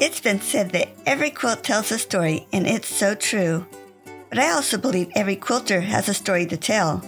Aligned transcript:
It's 0.00 0.18
been 0.18 0.40
said 0.40 0.70
that 0.70 0.88
every 1.06 1.30
quilt 1.30 1.62
tells 1.62 1.92
a 1.92 1.98
story, 2.00 2.48
and 2.52 2.66
it's 2.66 2.88
so 2.88 3.14
true. 3.14 3.64
But 4.28 4.40
I 4.40 4.50
also 4.50 4.76
believe 4.76 5.08
every 5.14 5.36
quilter 5.36 5.80
has 5.80 6.08
a 6.08 6.14
story 6.14 6.46
to 6.46 6.56
tell. 6.56 7.00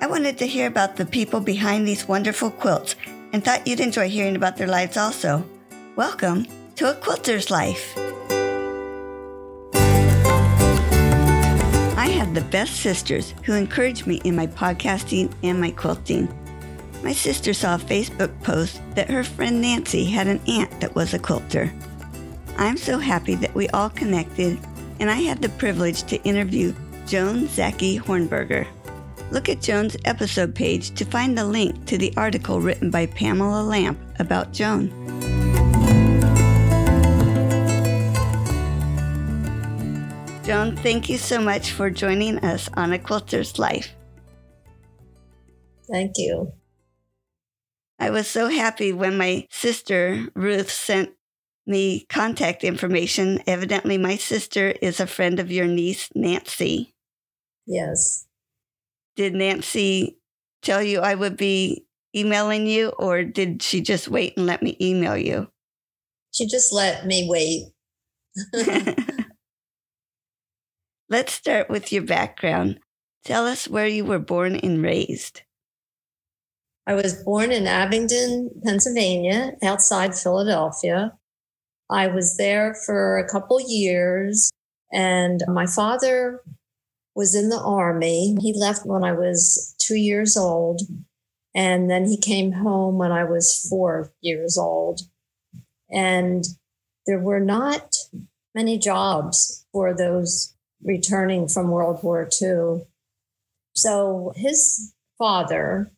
I 0.00 0.08
wanted 0.08 0.36
to 0.38 0.46
hear 0.46 0.66
about 0.66 0.96
the 0.96 1.06
people 1.06 1.38
behind 1.38 1.86
these 1.86 2.08
wonderful 2.08 2.50
quilts 2.50 2.96
and 3.32 3.44
thought 3.44 3.64
you'd 3.64 3.78
enjoy 3.78 4.08
hearing 4.08 4.34
about 4.34 4.56
their 4.56 4.66
lives 4.66 4.96
also. 4.96 5.44
Welcome 5.94 6.48
to 6.74 6.90
A 6.90 6.94
Quilter's 6.94 7.48
Life. 7.48 7.96
I 11.96 12.08
have 12.08 12.34
the 12.34 12.44
best 12.50 12.80
sisters 12.80 13.34
who 13.44 13.52
encourage 13.52 14.04
me 14.04 14.20
in 14.24 14.34
my 14.34 14.48
podcasting 14.48 15.32
and 15.44 15.60
my 15.60 15.70
quilting. 15.70 16.28
My 17.04 17.12
sister 17.12 17.54
saw 17.54 17.76
a 17.76 17.78
Facebook 17.78 18.42
post 18.42 18.80
that 18.96 19.10
her 19.10 19.22
friend 19.22 19.60
Nancy 19.60 20.06
had 20.06 20.26
an 20.26 20.40
aunt 20.48 20.80
that 20.80 20.96
was 20.96 21.14
a 21.14 21.20
quilter. 21.20 21.72
I'm 22.58 22.78
so 22.78 22.98
happy 22.98 23.34
that 23.36 23.54
we 23.54 23.68
all 23.68 23.90
connected, 23.90 24.58
and 24.98 25.10
I 25.10 25.16
had 25.16 25.42
the 25.42 25.50
privilege 25.50 26.04
to 26.04 26.22
interview 26.22 26.74
Joan 27.06 27.46
Zackey 27.48 28.00
Hornberger. 28.00 28.66
Look 29.30 29.50
at 29.50 29.60
Joan's 29.60 29.96
episode 30.06 30.54
page 30.54 30.94
to 30.94 31.04
find 31.04 31.36
the 31.36 31.44
link 31.44 31.84
to 31.86 31.98
the 31.98 32.14
article 32.16 32.60
written 32.60 32.90
by 32.90 33.06
Pamela 33.06 33.62
Lamp 33.62 33.98
about 34.18 34.54
Joan. 34.54 34.88
Joan, 40.42 40.76
thank 40.76 41.10
you 41.10 41.18
so 41.18 41.40
much 41.40 41.72
for 41.72 41.90
joining 41.90 42.38
us 42.38 42.70
on 42.74 42.92
A 42.92 42.98
Quilter's 42.98 43.58
Life. 43.58 43.94
Thank 45.90 46.12
you. 46.16 46.52
I 47.98 48.10
was 48.10 48.28
so 48.28 48.48
happy 48.48 48.92
when 48.92 49.18
my 49.18 49.46
sister 49.50 50.28
Ruth 50.34 50.70
sent 50.70 51.10
me 51.66 52.06
contact 52.08 52.64
information. 52.64 53.42
Evidently, 53.46 53.98
my 53.98 54.16
sister 54.16 54.70
is 54.82 55.00
a 55.00 55.06
friend 55.06 55.40
of 55.40 55.50
your 55.50 55.66
niece, 55.66 56.08
Nancy. 56.14 56.94
Yes. 57.66 58.26
Did 59.16 59.34
Nancy 59.34 60.18
tell 60.62 60.82
you 60.82 61.00
I 61.00 61.14
would 61.14 61.36
be 61.36 61.86
emailing 62.14 62.66
you, 62.66 62.88
or 62.90 63.24
did 63.24 63.62
she 63.62 63.80
just 63.80 64.08
wait 64.08 64.34
and 64.36 64.46
let 64.46 64.62
me 64.62 64.76
email 64.80 65.16
you? 65.16 65.48
She 66.32 66.46
just 66.46 66.72
let 66.72 67.06
me 67.06 67.26
wait. 67.28 67.72
Let's 71.08 71.32
start 71.32 71.70
with 71.70 71.92
your 71.92 72.02
background. 72.02 72.80
Tell 73.24 73.46
us 73.46 73.68
where 73.68 73.86
you 73.86 74.04
were 74.04 74.18
born 74.18 74.56
and 74.56 74.82
raised. 74.82 75.42
I 76.86 76.94
was 76.94 77.22
born 77.24 77.50
in 77.50 77.66
Abington, 77.66 78.50
Pennsylvania, 78.62 79.52
outside 79.62 80.14
Philadelphia. 80.14 81.12
I 81.88 82.08
was 82.08 82.36
there 82.36 82.74
for 82.74 83.18
a 83.18 83.28
couple 83.28 83.60
years, 83.60 84.50
and 84.92 85.42
my 85.48 85.66
father 85.66 86.42
was 87.14 87.34
in 87.34 87.48
the 87.48 87.60
army. 87.60 88.36
He 88.40 88.52
left 88.52 88.84
when 88.84 89.04
I 89.04 89.12
was 89.12 89.74
two 89.78 89.96
years 89.96 90.36
old, 90.36 90.82
and 91.54 91.90
then 91.90 92.06
he 92.06 92.16
came 92.16 92.52
home 92.52 92.98
when 92.98 93.12
I 93.12 93.24
was 93.24 93.66
four 93.68 94.12
years 94.20 94.58
old. 94.58 95.02
And 95.90 96.44
there 97.06 97.20
were 97.20 97.40
not 97.40 97.94
many 98.54 98.78
jobs 98.78 99.64
for 99.72 99.94
those 99.94 100.54
returning 100.82 101.48
from 101.48 101.70
World 101.70 102.02
War 102.02 102.28
II. 102.42 102.86
So 103.74 104.32
his 104.36 104.92
father 105.18 105.92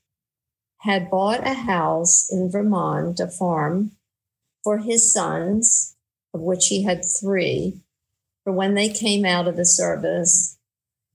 had 0.79 1.11
bought 1.11 1.47
a 1.47 1.55
house 1.55 2.31
in 2.31 2.51
Vermont, 2.51 3.19
a 3.21 3.29
farm, 3.29 3.93
for 4.65 4.79
his 4.79 5.13
sons, 5.13 5.97
of 6.35 6.41
which 6.41 6.67
he 6.67 6.83
had 6.83 7.03
three, 7.21 7.81
for 8.45 8.53
when 8.53 8.75
they 8.75 8.89
came 8.89 9.25
out 9.25 9.49
of 9.49 9.57
the 9.57 9.67
service. 9.67 10.59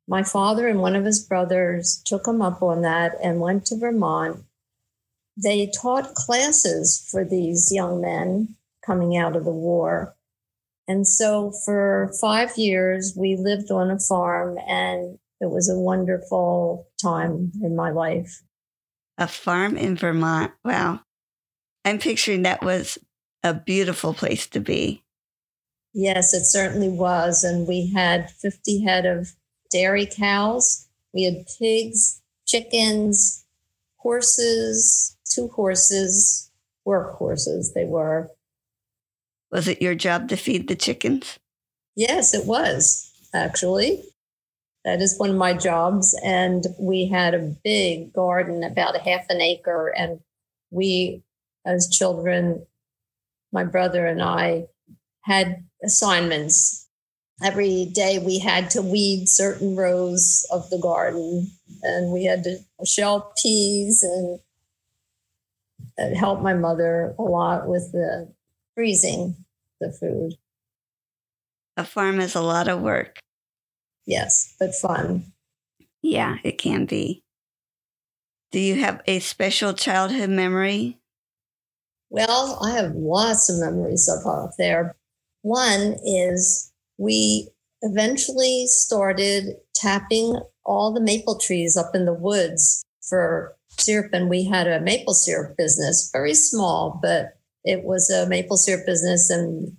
My 0.07 0.23
father 0.23 0.67
and 0.67 0.79
one 0.79 0.95
of 0.95 1.05
his 1.05 1.23
brothers 1.23 2.01
took 2.05 2.27
him 2.27 2.41
up 2.41 2.61
on 2.61 2.81
that 2.81 3.13
and 3.23 3.39
went 3.39 3.65
to 3.67 3.77
Vermont. 3.77 4.43
They 5.41 5.67
taught 5.67 6.13
classes 6.13 7.07
for 7.09 7.23
these 7.23 7.71
young 7.71 8.01
men 8.01 8.55
coming 8.85 9.15
out 9.15 9.35
of 9.35 9.45
the 9.45 9.51
war. 9.51 10.15
And 10.87 11.07
so 11.07 11.53
for 11.65 12.11
five 12.19 12.57
years, 12.57 13.13
we 13.17 13.37
lived 13.37 13.71
on 13.71 13.89
a 13.89 13.99
farm, 13.99 14.57
and 14.67 15.17
it 15.39 15.49
was 15.49 15.69
a 15.69 15.79
wonderful 15.79 16.87
time 17.01 17.51
in 17.61 17.75
my 17.75 17.89
life. 17.89 18.41
A 19.17 19.27
farm 19.27 19.77
in 19.77 19.95
Vermont. 19.95 20.51
Wow. 20.65 21.01
I'm 21.85 21.99
picturing 21.99 22.43
that 22.43 22.63
was 22.63 22.97
a 23.43 23.53
beautiful 23.53 24.13
place 24.13 24.47
to 24.47 24.59
be. 24.59 25.03
Yes, 25.93 26.33
it 26.33 26.45
certainly 26.45 26.89
was. 26.89 27.43
And 27.43 27.67
we 27.67 27.91
had 27.93 28.31
50 28.31 28.83
head 28.83 29.05
of 29.05 29.33
dairy 29.69 30.07
cows. 30.07 30.87
We 31.13 31.23
had 31.23 31.45
pigs, 31.59 32.21
chickens, 32.47 33.45
horses, 33.97 35.15
two 35.25 35.49
horses, 35.49 36.51
work 36.85 37.15
horses 37.15 37.73
they 37.73 37.85
were. 37.85 38.29
Was 39.51 39.67
it 39.67 39.81
your 39.81 39.95
job 39.95 40.29
to 40.29 40.35
feed 40.35 40.67
the 40.67 40.75
chickens? 40.75 41.37
Yes, 41.95 42.33
it 42.33 42.45
was 42.45 43.11
actually. 43.33 44.03
That 44.83 45.01
is 45.01 45.17
one 45.17 45.29
of 45.29 45.35
my 45.35 45.53
jobs. 45.53 46.19
And 46.23 46.65
we 46.79 47.07
had 47.07 47.33
a 47.33 47.55
big 47.63 48.11
garden, 48.11 48.63
about 48.63 48.95
a 48.95 48.99
half 48.99 49.25
an 49.29 49.41
acre. 49.41 49.93
And 49.95 50.19
we, 50.71 51.23
as 51.65 51.87
children, 51.87 52.65
my 53.53 53.63
brother 53.63 54.05
and 54.05 54.21
I 54.21 54.65
had 55.21 55.63
assignments. 55.83 56.87
Every 57.41 57.85
day 57.85 58.19
we 58.19 58.39
had 58.39 58.69
to 58.71 58.81
weed 58.81 59.29
certain 59.29 59.75
rows 59.75 60.45
of 60.51 60.69
the 60.69 60.79
garden 60.79 61.51
and 61.83 62.11
we 62.11 62.25
had 62.25 62.43
to 62.43 62.57
shell 62.85 63.33
peas 63.41 64.03
and 64.03 64.39
uh, 65.99 66.11
it 66.11 66.15
helped 66.15 66.41
my 66.41 66.53
mother 66.53 67.13
a 67.19 67.21
lot 67.21 67.67
with 67.67 67.91
the 67.91 68.33
freezing 68.75 69.35
the 69.79 69.91
food. 69.91 70.33
A 71.77 71.83
farm 71.83 72.19
is 72.19 72.35
a 72.35 72.41
lot 72.41 72.67
of 72.67 72.81
work. 72.81 73.19
Yes, 74.05 74.55
but 74.59 74.75
fun. 74.75 75.33
Yeah, 76.01 76.37
it 76.43 76.57
can 76.57 76.85
be. 76.85 77.23
Do 78.51 78.59
you 78.59 78.75
have 78.81 79.01
a 79.07 79.19
special 79.19 79.73
childhood 79.73 80.29
memory? 80.29 80.99
Well, 82.13 82.59
I 82.61 82.73
have 82.73 82.93
lots 82.93 83.49
of 83.49 83.57
memories 83.57 84.07
of 84.07 84.23
up 84.27 84.51
there. 84.59 84.95
One 85.41 85.97
is 86.05 86.71
we 86.99 87.49
eventually 87.81 88.67
started 88.67 89.55
tapping 89.73 90.39
all 90.63 90.93
the 90.93 91.01
maple 91.01 91.39
trees 91.39 91.75
up 91.75 91.95
in 91.95 92.05
the 92.05 92.13
woods 92.13 92.85
for 93.01 93.55
syrup, 93.79 94.11
and 94.13 94.29
we 94.29 94.43
had 94.43 94.67
a 94.67 94.79
maple 94.79 95.15
syrup 95.15 95.57
business, 95.57 96.11
very 96.13 96.35
small, 96.35 96.99
but 97.01 97.35
it 97.63 97.83
was 97.83 98.11
a 98.11 98.29
maple 98.29 98.57
syrup 98.57 98.85
business. 98.85 99.31
And 99.31 99.75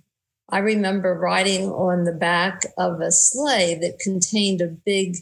I 0.49 0.57
remember 0.57 1.17
riding 1.17 1.69
on 1.69 2.03
the 2.03 2.11
back 2.11 2.63
of 2.77 2.99
a 2.99 3.13
sleigh 3.13 3.75
that 3.75 3.99
contained 3.99 4.59
a 4.59 4.67
big 4.67 5.15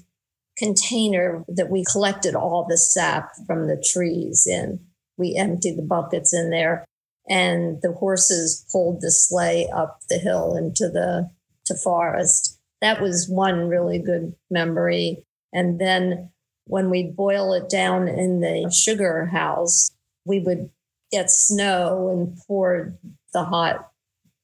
container 0.57 1.45
that 1.47 1.69
we 1.69 1.85
collected 1.91 2.33
all 2.33 2.65
the 2.67 2.77
sap 2.79 3.29
from 3.45 3.67
the 3.67 3.79
trees 3.93 4.47
in. 4.47 4.79
We 5.15 5.35
emptied 5.35 5.77
the 5.77 5.83
buckets 5.83 6.33
in 6.33 6.49
there 6.49 6.87
and 7.29 7.81
the 7.81 7.91
horses 7.91 8.65
pulled 8.71 9.01
the 9.01 9.11
sleigh 9.11 9.69
up 9.73 10.01
the 10.09 10.17
hill 10.17 10.55
into 10.55 10.89
the 10.89 11.29
to 11.65 11.75
forest. 11.75 12.59
That 12.81 13.01
was 13.01 13.29
one 13.29 13.69
really 13.69 13.99
good 13.99 14.35
memory. 14.49 15.23
And 15.53 15.79
then 15.79 16.31
when 16.65 16.89
we 16.89 17.03
boil 17.03 17.53
it 17.53 17.69
down 17.69 18.07
in 18.07 18.41
the 18.41 18.69
sugar 18.71 19.25
house, 19.25 19.91
we 20.25 20.39
would 20.39 20.69
get 21.11 21.29
snow 21.29 22.09
and 22.09 22.37
pour 22.47 22.97
the 23.33 23.43
hot 23.43 23.89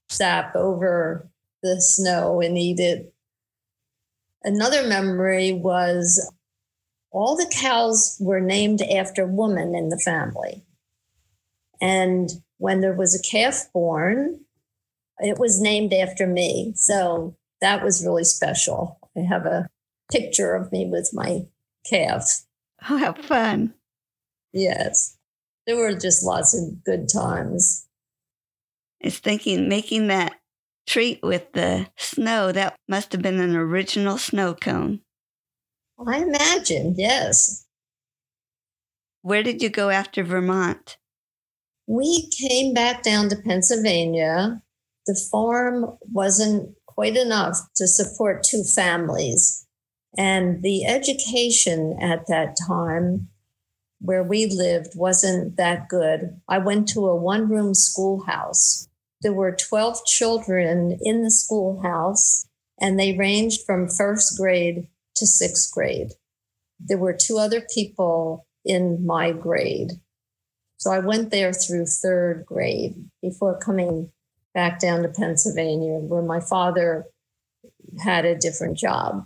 sap 0.10 0.56
over 0.56 1.30
the 1.62 1.82
snow 1.82 2.42
and 2.42 2.58
eat 2.58 2.80
it. 2.80 3.14
Another 4.44 4.88
memory 4.88 5.52
was 5.52 6.32
all 7.12 7.36
the 7.36 7.52
cows 7.52 8.18
were 8.20 8.40
named 8.40 8.82
after 8.82 9.26
women 9.26 9.76
in 9.76 9.90
the 9.90 9.98
family. 9.98 10.64
And 11.82 12.30
when 12.60 12.82
there 12.82 12.94
was 12.94 13.16
a 13.16 13.32
calf 13.32 13.66
born, 13.74 14.42
it 15.18 15.40
was 15.40 15.60
named 15.60 15.94
after 15.94 16.28
me. 16.28 16.74
So 16.76 17.36
that 17.62 17.84
was 17.84 18.06
really 18.06 18.24
special. 18.24 19.00
I 19.18 19.22
have 19.22 19.46
a 19.46 19.68
picture 20.12 20.54
of 20.56 20.72
me 20.72 20.86
with 20.86 21.10
my 21.14 21.48
calf. 21.90 22.46
Oh, 22.90 22.98
how 22.98 23.14
fun. 23.14 23.74
Yes. 24.54 25.18
There 25.66 25.78
were 25.78 25.94
just 25.94 26.24
lots 26.24 26.56
of 26.56 26.84
good 26.84 27.08
times. 27.12 27.88
It's 29.00 29.20
thinking 29.20 29.68
making 29.68 30.08
that 30.08 30.36
treat 30.88 31.20
with 31.24 31.52
the 31.54 31.88
snow, 31.98 32.52
that 32.52 32.76
must 32.88 33.12
have 33.12 33.22
been 33.22 33.40
an 33.40 33.56
original 33.56 34.18
snow 34.18 34.54
cone. 34.54 35.02
I 36.06 36.20
imagine, 36.20 36.96
yes. 36.98 37.66
Where 39.22 39.44
did 39.44 39.62
you 39.62 39.70
go 39.70 39.90
after 39.90 40.24
Vermont? 40.24 40.98
We 41.90 42.30
came 42.30 42.72
back 42.72 43.02
down 43.02 43.30
to 43.30 43.36
Pennsylvania. 43.36 44.62
the 45.08 45.20
farm 45.32 45.98
wasn't 46.02 46.76
quite 46.86 47.18
enough 47.18 47.58
to 47.76 47.88
support 47.88 48.44
two 48.44 48.64
families. 48.64 49.66
And 50.16 50.62
the 50.62 50.86
education 50.86 51.98
at 52.00 52.28
that 52.28 52.56
time 52.68 53.30
where 54.00 54.22
we 54.22 54.46
lived 54.46 54.92
wasn't 54.96 55.58
that 55.58 55.90
good. 55.90 56.40
I 56.48 56.60
went 56.60 56.88
to 56.90 57.08
a 57.08 57.16
one 57.16 57.50
room 57.50 57.74
schoolhouse. 57.74 58.88
There 59.24 59.34
were 59.34 59.56
12 59.56 60.06
children 60.06 61.00
in 61.02 61.24
the 61.24 61.32
schoolhouse, 61.32 62.46
and 62.80 63.00
they 63.00 63.18
ranged 63.18 63.62
from 63.66 63.90
first 63.90 64.38
grade 64.38 64.88
to 65.16 65.26
sixth 65.26 65.72
grade. 65.74 66.12
There 66.80 67.00
were 67.00 67.18
two 67.20 67.40
other 67.40 67.66
people 67.74 68.46
in 68.64 69.04
my 69.08 69.32
grade. 69.32 69.94
So 70.80 70.92
I 70.92 71.00
went 71.00 71.30
there 71.30 71.52
through 71.52 71.86
third 71.88 72.46
grade 72.46 72.96
before 73.22 73.58
coming 73.58 74.12
back 74.54 74.80
down 74.80 75.04
to 75.04 75.10
Pennsylvania, 75.10 76.00
where 76.00 76.22
my 76.22 76.40
father 76.40 77.06
had 78.02 78.24
a 78.24 78.38
different 78.38 78.78
job. 78.78 79.26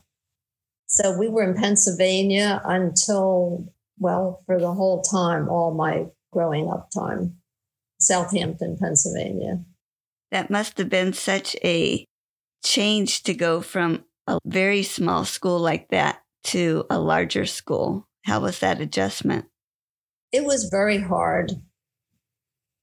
So 0.87 1.17
we 1.17 1.29
were 1.29 1.43
in 1.43 1.55
Pennsylvania 1.55 2.59
until, 2.65 3.71
well, 3.99 4.41
for 4.47 4.59
the 4.59 4.73
whole 4.73 5.03
time, 5.03 5.47
all 5.47 5.73
my 5.75 6.07
growing 6.31 6.69
up 6.69 6.89
time, 6.91 7.37
Southampton, 7.99 8.77
Pennsylvania. 8.81 9.63
That 10.31 10.49
must 10.49 10.79
have 10.79 10.89
been 10.89 11.13
such 11.13 11.55
a 11.63 12.03
change 12.63 13.23
to 13.23 13.35
go 13.35 13.61
from 13.61 14.05
a 14.25 14.39
very 14.43 14.81
small 14.81 15.23
school 15.23 15.59
like 15.59 15.89
that 15.89 16.23
to 16.45 16.85
a 16.89 16.97
larger 16.97 17.45
school. 17.45 18.07
How 18.25 18.39
was 18.39 18.59
that 18.59 18.81
adjustment? 18.81 19.45
It 20.33 20.43
was 20.45 20.65
very 20.65 20.99
hard. 20.99 21.53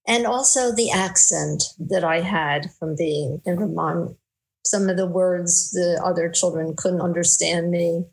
And 0.07 0.25
also 0.25 0.73
the 0.73 0.91
accent 0.91 1.65
that 1.79 2.05
I 2.05 2.21
had 2.21 2.71
from 2.79 2.95
being 2.97 3.43
in 3.45 3.59
Vermont. 3.59 4.17
Some 4.65 4.89
of 4.89 4.97
the 4.97 5.07
words 5.07 5.73
the 5.73 6.01
other 6.03 6.31
children 6.31 6.75
couldn't 6.77 7.01
understand 7.01 7.71
me. 7.71 8.05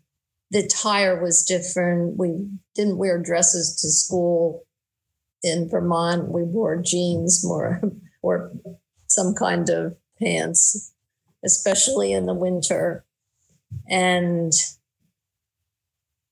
The 0.49 0.59
attire 0.59 1.21
was 1.21 1.43
different. 1.43 2.17
We 2.17 2.49
didn't 2.73 2.97
wear 2.97 3.21
dresses 3.21 3.79
to 3.81 3.89
school 3.89 4.65
in 5.43 5.69
Vermont. 5.69 6.31
We 6.31 6.43
wore 6.43 6.81
jeans 6.81 7.45
more 7.45 7.81
or 8.23 8.51
some 9.07 9.35
kind 9.35 9.69
of 9.69 9.95
pants, 10.19 10.93
especially 11.45 12.11
in 12.11 12.25
the 12.25 12.33
winter. 12.33 13.05
And 13.87 14.51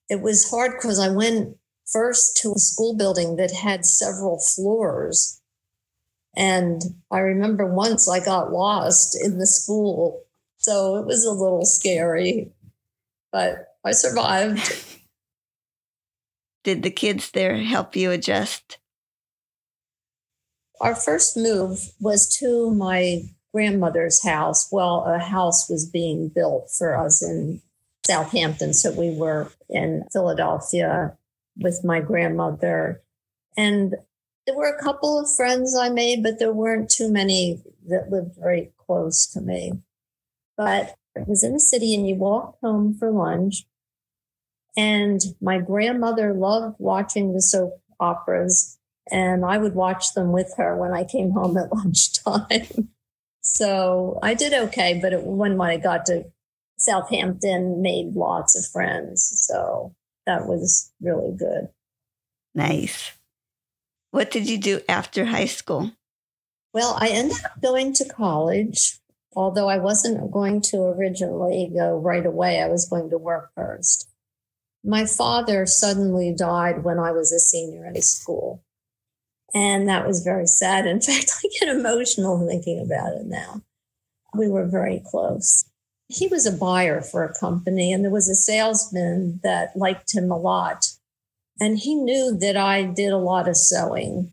it 0.09 0.21
was 0.21 0.49
hard 0.49 0.71
because 0.73 0.99
I 0.99 1.09
went 1.09 1.57
first 1.85 2.37
to 2.37 2.53
a 2.53 2.59
school 2.59 2.95
building 2.95 3.35
that 3.37 3.51
had 3.51 3.85
several 3.85 4.39
floors. 4.39 5.41
And 6.35 6.81
I 7.11 7.19
remember 7.19 7.65
once 7.65 8.09
I 8.09 8.23
got 8.23 8.51
lost 8.51 9.17
in 9.21 9.37
the 9.37 9.47
school. 9.47 10.23
So 10.57 10.97
it 10.97 11.05
was 11.05 11.23
a 11.23 11.31
little 11.31 11.65
scary, 11.65 12.51
but 13.31 13.75
I 13.85 13.91
survived. 13.91 14.83
Did 16.63 16.81
the 16.81 16.89
kids 16.89 17.31
there 17.31 17.57
help 17.57 17.95
you 17.95 18.11
adjust? 18.11 18.79
Our 20.81 20.95
first 20.95 21.37
move 21.37 21.91
was 21.99 22.27
to 22.39 22.71
my 22.71 23.21
grandmother's 23.53 24.23
house. 24.23 24.67
Well, 24.71 25.05
a 25.05 25.19
house 25.19 25.69
was 25.69 25.87
being 25.87 26.27
built 26.27 26.69
for 26.77 26.97
us 26.97 27.23
in 27.23 27.61
Southampton. 28.05 28.73
So 28.73 28.91
we 28.91 29.11
were 29.11 29.51
in 29.69 30.03
Philadelphia 30.11 31.15
with 31.57 31.81
my 31.83 31.99
grandmother. 31.99 33.01
And 33.57 33.95
there 34.45 34.55
were 34.55 34.73
a 34.73 34.83
couple 34.83 35.19
of 35.19 35.33
friends 35.35 35.77
I 35.77 35.89
made, 35.89 36.21
but 36.21 36.39
there 36.39 36.53
weren't 36.53 36.89
too 36.89 37.11
many 37.11 37.61
that 37.87 38.09
lived 38.09 38.35
very 38.37 38.71
close 38.77 39.25
to 39.27 39.41
me. 39.41 39.73
But 40.57 40.95
it 41.15 41.27
was 41.27 41.43
in 41.43 41.53
the 41.53 41.59
city 41.59 41.95
and 41.95 42.07
you 42.07 42.15
walked 42.15 42.61
home 42.61 42.93
for 42.93 43.11
lunch. 43.11 43.65
And 44.77 45.21
my 45.41 45.59
grandmother 45.59 46.33
loved 46.33 46.75
watching 46.79 47.33
the 47.33 47.41
soap 47.41 47.81
operas, 47.99 48.77
and 49.09 49.45
I 49.45 49.57
would 49.57 49.73
watch 49.73 50.13
them 50.13 50.33
with 50.33 50.53
her 50.57 50.75
when 50.75 50.91
I 50.91 51.05
came 51.05 51.31
home 51.31 51.57
at 51.57 51.71
lunchtime. 51.73 52.89
so 53.41 54.19
I 54.21 54.33
did 54.33 54.53
okay, 54.53 54.99
but 55.01 55.13
it, 55.13 55.23
when 55.23 55.59
I 55.61 55.77
got 55.77 56.05
to 56.07 56.25
Southampton, 56.77 57.81
made 57.81 58.15
lots 58.15 58.57
of 58.57 58.69
friends. 58.69 59.31
So 59.47 59.95
that 60.25 60.47
was 60.47 60.91
really 61.01 61.35
good. 61.37 61.69
Nice. 62.53 63.11
What 64.11 64.31
did 64.31 64.49
you 64.49 64.57
do 64.57 64.81
after 64.87 65.25
high 65.25 65.45
school? 65.45 65.91
Well, 66.73 66.97
I 66.99 67.09
ended 67.09 67.37
up 67.45 67.61
going 67.61 67.93
to 67.95 68.05
college, 68.05 68.99
although 69.35 69.69
I 69.69 69.77
wasn't 69.77 70.31
going 70.31 70.61
to 70.61 70.77
originally 70.77 71.71
go 71.75 71.97
right 71.97 72.25
away. 72.25 72.61
I 72.61 72.67
was 72.67 72.87
going 72.87 73.09
to 73.09 73.17
work 73.17 73.51
first. 73.55 74.09
My 74.83 75.05
father 75.05 75.65
suddenly 75.65 76.33
died 76.37 76.83
when 76.83 76.99
I 76.99 77.11
was 77.11 77.31
a 77.31 77.39
senior 77.39 77.85
in 77.85 77.95
high 77.95 78.01
school. 78.01 78.63
And 79.53 79.87
that 79.87 80.05
was 80.05 80.21
very 80.23 80.47
sad. 80.47 80.85
In 80.85 81.01
fact, 81.01 81.31
I 81.43 81.49
get 81.59 81.75
emotional 81.75 82.45
thinking 82.47 82.83
about 82.85 83.13
it 83.13 83.25
now. 83.25 83.61
We 84.33 84.49
were 84.49 84.65
very 84.65 85.01
close 85.05 85.65
he 86.07 86.27
was 86.27 86.45
a 86.45 86.51
buyer 86.51 87.01
for 87.01 87.23
a 87.23 87.33
company 87.33 87.91
and 87.91 88.03
there 88.03 88.11
was 88.11 88.29
a 88.29 88.35
salesman 88.35 89.39
that 89.43 89.75
liked 89.75 90.13
him 90.13 90.31
a 90.31 90.37
lot. 90.37 90.87
And 91.59 91.79
he 91.79 91.95
knew 91.95 92.37
that 92.37 92.57
i 92.57 92.83
did 92.83 93.11
a 93.11 93.17
lot 93.17 93.47
of 93.47 93.57
sewing. 93.57 94.31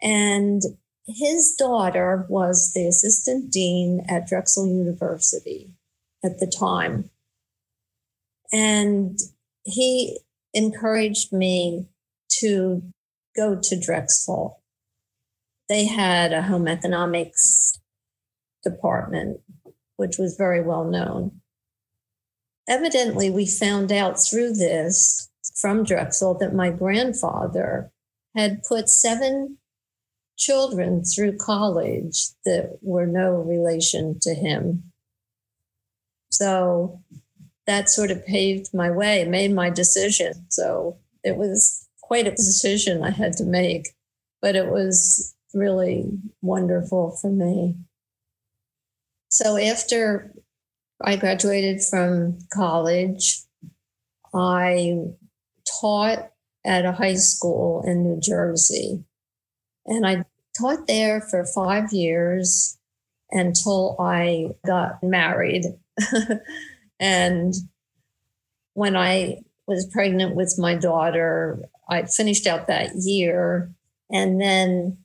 And 0.00 0.62
his 1.06 1.54
daughter 1.58 2.26
was 2.28 2.72
the 2.74 2.86
assistant 2.86 3.50
dean 3.50 4.04
at 4.08 4.26
drexel 4.26 4.66
university 4.66 5.70
at 6.24 6.38
the 6.38 6.46
time. 6.46 7.10
And 8.52 9.18
he 9.64 10.20
encouraged 10.54 11.32
me 11.32 11.88
to 12.40 12.82
go 13.36 13.58
to 13.60 13.80
drexel. 13.80 14.60
They 15.68 15.86
had 15.86 16.32
a 16.32 16.42
home 16.42 16.68
economics 16.68 17.78
department 18.62 19.40
which 20.02 20.18
was 20.18 20.34
very 20.36 20.60
well 20.60 20.82
known. 20.82 21.30
Evidently, 22.68 23.30
we 23.30 23.46
found 23.46 23.92
out 23.92 24.18
through 24.18 24.52
this 24.52 25.30
from 25.54 25.84
Drexel 25.84 26.34
that 26.38 26.56
my 26.56 26.70
grandfather 26.70 27.92
had 28.34 28.64
put 28.68 28.88
seven 28.88 29.58
children 30.36 31.04
through 31.04 31.36
college 31.36 32.30
that 32.44 32.78
were 32.82 33.06
no 33.06 33.30
relation 33.30 34.18
to 34.22 34.34
him. 34.34 34.90
So 36.30 37.00
that 37.68 37.88
sort 37.88 38.10
of 38.10 38.26
paved 38.26 38.74
my 38.74 38.90
way, 38.90 39.24
made 39.24 39.54
my 39.54 39.70
decision. 39.70 40.46
So 40.48 40.98
it 41.22 41.36
was 41.36 41.88
quite 42.00 42.26
a 42.26 42.32
decision 42.32 43.04
I 43.04 43.10
had 43.10 43.34
to 43.34 43.44
make, 43.44 43.90
but 44.40 44.56
it 44.56 44.66
was 44.66 45.32
really 45.54 46.18
wonderful 46.40 47.16
for 47.22 47.30
me. 47.30 47.76
So 49.32 49.56
after 49.56 50.30
I 51.02 51.16
graduated 51.16 51.82
from 51.82 52.38
college, 52.52 53.40
I 54.34 55.06
taught 55.80 56.30
at 56.66 56.84
a 56.84 56.92
high 56.92 57.14
school 57.14 57.82
in 57.86 58.02
New 58.02 58.20
Jersey. 58.20 59.02
And 59.86 60.06
I 60.06 60.26
taught 60.56 60.86
there 60.86 61.22
for 61.22 61.46
five 61.46 61.94
years 61.94 62.76
until 63.30 63.96
I 63.98 64.50
got 64.66 65.02
married. 65.02 65.64
and 67.00 67.54
when 68.74 68.96
I 68.96 69.38
was 69.66 69.86
pregnant 69.86 70.36
with 70.36 70.56
my 70.58 70.74
daughter, 70.74 71.62
I 71.88 72.02
finished 72.02 72.46
out 72.46 72.66
that 72.66 72.90
year 72.96 73.72
and 74.10 74.38
then 74.38 74.98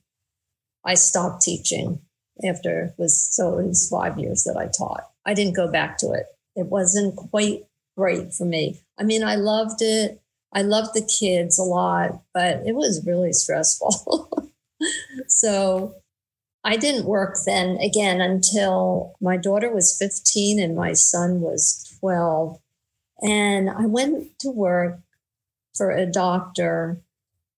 I 0.84 0.94
stopped 0.94 1.40
teaching 1.40 2.02
after 2.44 2.94
was 2.98 3.20
so 3.20 3.58
it 3.58 3.66
was 3.66 3.88
five 3.88 4.18
years 4.18 4.44
that 4.44 4.56
I 4.56 4.66
taught. 4.66 5.08
I 5.24 5.34
didn't 5.34 5.56
go 5.56 5.70
back 5.70 5.98
to 5.98 6.12
it. 6.12 6.26
It 6.56 6.66
wasn't 6.66 7.16
quite 7.16 7.64
right 7.96 8.32
for 8.32 8.44
me. 8.44 8.80
I 8.98 9.04
mean, 9.04 9.22
I 9.22 9.36
loved 9.36 9.82
it. 9.82 10.20
I 10.52 10.62
loved 10.62 10.94
the 10.94 11.02
kids 11.20 11.58
a 11.58 11.62
lot, 11.62 12.22
but 12.32 12.62
it 12.66 12.74
was 12.74 13.04
really 13.06 13.32
stressful. 13.32 14.50
so 15.28 15.94
I 16.64 16.76
didn't 16.76 17.06
work 17.06 17.36
then 17.44 17.76
again 17.78 18.20
until 18.20 19.14
my 19.20 19.36
daughter 19.36 19.72
was 19.72 19.96
15 19.98 20.60
and 20.60 20.76
my 20.76 20.92
son 20.92 21.40
was 21.40 21.96
12. 22.00 22.58
And 23.22 23.68
I 23.68 23.86
went 23.86 24.38
to 24.40 24.50
work 24.50 25.00
for 25.76 25.90
a 25.90 26.06
doctor 26.06 27.00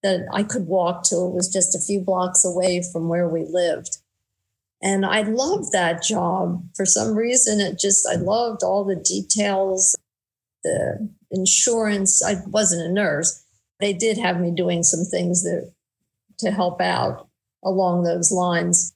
that 0.03 0.27
I 0.33 0.43
could 0.43 0.67
walk 0.67 1.05
to. 1.05 1.17
It 1.17 1.35
was 1.35 1.49
just 1.49 1.75
a 1.75 1.81
few 1.81 2.01
blocks 2.01 2.45
away 2.45 2.83
from 2.83 3.09
where 3.09 3.29
we 3.29 3.45
lived. 3.45 3.99
And 4.83 5.05
I 5.05 5.23
loved 5.23 5.73
that 5.73 6.03
job. 6.03 6.65
For 6.75 6.87
some 6.87 7.15
reason, 7.15 7.61
it 7.61 7.79
just, 7.79 8.09
I 8.11 8.15
loved 8.15 8.63
all 8.63 8.85
the 8.85 8.97
details, 8.97 9.95
the 10.65 11.11
insurance. 11.31 12.25
I 12.25 12.37
wasn't 12.47 12.89
a 12.89 12.93
nurse. 12.93 13.45
They 13.79 13.93
did 13.93 14.19
have 14.19 14.41
me 14.41 14.51
doing 14.51 14.83
some 14.83 15.05
things 15.05 15.43
that 15.43 15.73
to 16.41 16.51
help 16.51 16.81
out 16.81 17.29
along 17.65 18.03
those 18.03 18.33
lines. 18.33 18.95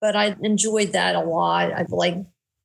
but 0.00 0.14
I 0.14 0.36
enjoyed 0.42 0.92
that 0.92 1.16
a 1.16 1.22
lot. 1.22 1.72
I 1.72 1.84
like 1.88 2.16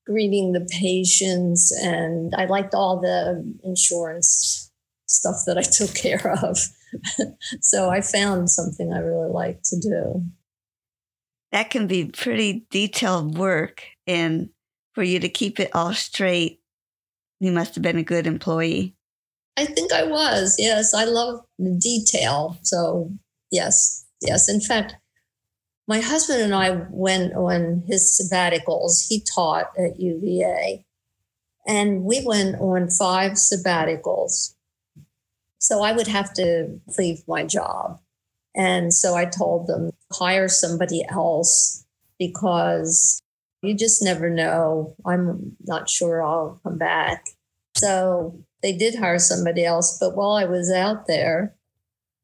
greeting 0.05 0.51
the 0.51 0.67
patients 0.69 1.71
and 1.71 2.33
I 2.35 2.45
liked 2.45 2.73
all 2.73 2.99
the 2.99 3.43
insurance 3.63 4.71
stuff 5.07 5.37
that 5.47 5.57
I 5.57 5.61
took 5.77 5.95
care 5.95 6.35
of. 6.43 6.59
so 7.61 7.89
I 7.89 8.01
found 8.01 8.49
something 8.49 8.91
I 8.93 8.99
really 8.99 9.31
liked 9.31 9.65
to 9.65 9.79
do. 9.79 10.25
That 11.51 11.69
can 11.69 11.87
be 11.87 12.05
pretty 12.05 12.65
detailed 12.69 13.37
work. 13.37 13.83
And 14.07 14.49
for 14.93 15.03
you 15.03 15.19
to 15.19 15.29
keep 15.29 15.59
it 15.59 15.71
all 15.73 15.93
straight, 15.93 16.61
you 17.39 17.51
must 17.51 17.75
have 17.75 17.81
been 17.81 17.97
a 17.97 18.03
good 18.03 18.27
employee. 18.27 18.95
I 19.57 19.65
think 19.65 19.91
I 19.91 20.03
was. 20.03 20.55
Yes, 20.57 20.93
I 20.93 21.05
love 21.05 21.41
detail. 21.79 22.57
So, 22.63 23.11
yes, 23.51 24.05
yes. 24.21 24.49
In 24.49 24.61
fact, 24.61 24.95
my 25.87 25.99
husband 25.99 26.41
and 26.41 26.55
I 26.55 26.83
went 26.89 27.33
on 27.33 27.83
his 27.87 28.17
sabbaticals. 28.17 29.07
He 29.09 29.21
taught 29.21 29.71
at 29.77 29.99
UVA, 29.99 30.85
and 31.67 32.03
we 32.03 32.23
went 32.25 32.55
on 32.61 32.89
five 32.89 33.33
sabbaticals. 33.33 34.55
So 35.59 35.83
I 35.83 35.91
would 35.91 36.07
have 36.07 36.33
to 36.35 36.79
leave 36.97 37.27
my 37.27 37.43
job. 37.43 37.99
And 38.55 38.93
so 38.93 39.15
I 39.15 39.25
told 39.25 39.67
them, 39.67 39.91
hire 40.11 40.47
somebody 40.47 41.03
else 41.09 41.85
because 42.19 43.21
you 43.61 43.75
just 43.75 44.03
never 44.03 44.29
know. 44.29 44.95
I'm 45.05 45.55
not 45.65 45.89
sure 45.89 46.23
I'll 46.23 46.59
come 46.63 46.77
back. 46.77 47.25
So 47.75 48.43
they 48.61 48.73
did 48.73 48.95
hire 48.95 49.19
somebody 49.19 49.63
else. 49.63 49.97
But 49.99 50.15
while 50.15 50.31
I 50.33 50.45
was 50.45 50.71
out 50.71 51.07
there, 51.07 51.55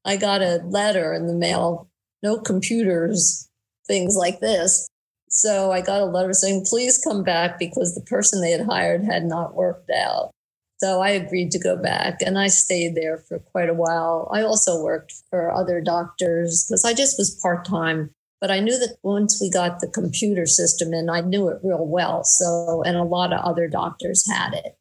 I 0.05 0.17
got 0.17 0.41
a 0.41 0.61
letter 0.65 1.13
in 1.13 1.27
the 1.27 1.33
mail 1.33 1.89
no 2.23 2.39
computers, 2.39 3.49
things 3.85 4.15
like 4.15 4.39
this. 4.39 4.89
So 5.29 5.71
I 5.71 5.81
got 5.81 6.01
a 6.01 6.05
letter 6.05 6.33
saying, 6.33 6.65
please 6.67 6.97
come 6.97 7.23
back 7.23 7.59
because 7.59 7.93
the 7.93 8.01
person 8.01 8.41
they 8.41 8.51
had 8.51 8.65
hired 8.65 9.03
had 9.03 9.25
not 9.25 9.55
worked 9.55 9.89
out. 9.91 10.31
So 10.79 11.01
I 11.01 11.09
agreed 11.09 11.51
to 11.51 11.59
go 11.59 11.75
back 11.75 12.21
and 12.21 12.37
I 12.37 12.47
stayed 12.47 12.95
there 12.95 13.17
for 13.17 13.39
quite 13.39 13.69
a 13.69 13.73
while. 13.73 14.29
I 14.31 14.43
also 14.43 14.81
worked 14.81 15.13
for 15.29 15.51
other 15.51 15.81
doctors 15.81 16.65
because 16.67 16.85
I 16.85 16.93
just 16.93 17.17
was 17.17 17.39
part 17.41 17.65
time. 17.65 18.11
But 18.39 18.51
I 18.51 18.59
knew 18.59 18.77
that 18.77 18.97
once 19.01 19.39
we 19.41 19.49
got 19.49 19.79
the 19.79 19.87
computer 19.87 20.45
system 20.45 20.93
in, 20.93 21.09
I 21.09 21.21
knew 21.21 21.49
it 21.49 21.59
real 21.63 21.87
well. 21.87 22.23
So, 22.23 22.83
and 22.85 22.95
a 22.95 23.03
lot 23.03 23.33
of 23.33 23.43
other 23.43 23.67
doctors 23.67 24.29
had 24.31 24.53
it. 24.53 24.77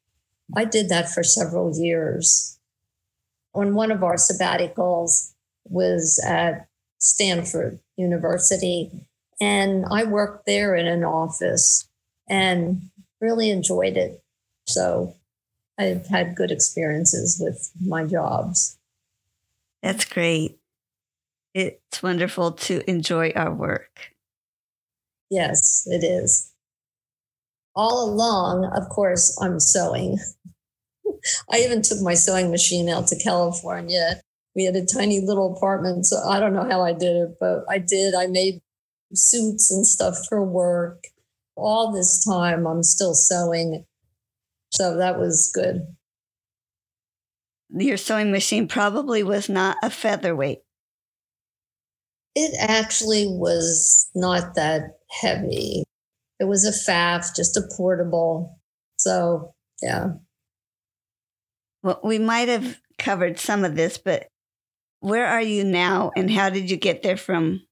I 0.55 0.67
did 0.67 0.91
that 0.91 1.09
for 1.09 1.23
several 1.23 1.73
years. 1.75 2.59
On 3.55 3.75
one 3.75 3.91
of 3.91 4.05
our 4.05 4.17
sabbaticals 4.17 5.33
was 5.65 6.23
at 6.25 6.69
Stanford 6.99 7.81
University, 7.97 8.91
and 9.41 9.87
I 9.91 10.05
worked 10.05 10.45
there 10.45 10.77
in 10.77 10.87
an 10.87 11.03
office 11.03 11.89
and 12.29 12.91
really 13.23 13.49
enjoyed 13.51 13.97
it. 13.97 14.23
So 14.67 15.16
I've 15.79 16.07
had 16.07 16.37
good 16.37 16.51
experiences 16.51 17.39
with 17.41 17.71
my 17.81 18.05
jobs. 18.05 18.79
That's 19.83 20.05
great. 20.05 20.59
It's 21.55 22.03
wonderful 22.03 22.53
to 22.53 22.89
enjoy 22.89 23.33
our 23.35 23.53
work. 23.53 24.13
Yes, 25.31 25.87
it 25.87 26.05
is. 26.05 26.53
All 27.75 28.09
along, 28.09 28.71
of 28.75 28.89
course, 28.89 29.39
I'm 29.41 29.61
sewing. 29.61 30.19
I 31.53 31.59
even 31.59 31.83
took 31.83 32.01
my 32.01 32.15
sewing 32.15 32.51
machine 32.51 32.89
out 32.89 33.07
to 33.09 33.19
California. 33.19 34.21
We 34.55 34.65
had 34.65 34.77
a 34.77 34.87
tiny 34.87 35.21
little 35.21 35.55
apartment, 35.55 36.07
so 36.07 36.17
I 36.27 36.41
don't 36.41 36.55
know 36.55 36.69
how 36.69 36.83
I 36.83 36.93
did 36.93 37.17
it, 37.17 37.37
but 37.39 37.65
I 37.69 37.79
did. 37.79 38.15
I 38.15 38.27
made 38.27 38.61
suits 39.15 39.71
and 39.71 39.87
stuff 39.87 40.17
for 40.29 40.43
work. 40.43 41.05
All 41.55 41.93
this 41.93 42.25
time, 42.25 42.67
I'm 42.67 42.83
still 42.83 43.15
sewing 43.15 43.85
so 44.71 44.97
that 44.97 45.19
was 45.19 45.51
good. 45.55 45.87
Your 47.71 47.97
sewing 47.97 48.31
machine 48.31 48.69
probably 48.69 49.23
was 49.23 49.49
not 49.49 49.77
a 49.83 49.91
featherweight. 49.91 50.61
It 52.35 52.55
actually 52.61 53.27
was 53.27 54.09
not 54.15 54.55
that 54.55 54.99
heavy. 55.11 55.85
It 56.39 56.45
was 56.45 56.67
a 56.67 56.71
Pfaff, 56.71 57.35
just 57.35 57.57
a 57.57 57.63
portable. 57.77 58.59
So, 58.99 59.55
yeah. 59.83 60.09
Well, 61.83 62.01
we 62.05 62.19
might 62.19 62.49
have 62.49 62.79
covered 62.99 63.39
some 63.39 63.65
of 63.65 63.75
this, 63.75 63.99
but 63.99 64.29
where 65.01 65.27
are 65.27 65.43
you 65.43 65.65
now 65.65 66.11
and 66.17 66.31
how 66.31 66.51
did 66.51 66.71
you 66.71 66.77
get 66.77 67.03
there 67.03 67.17
from 67.17 67.63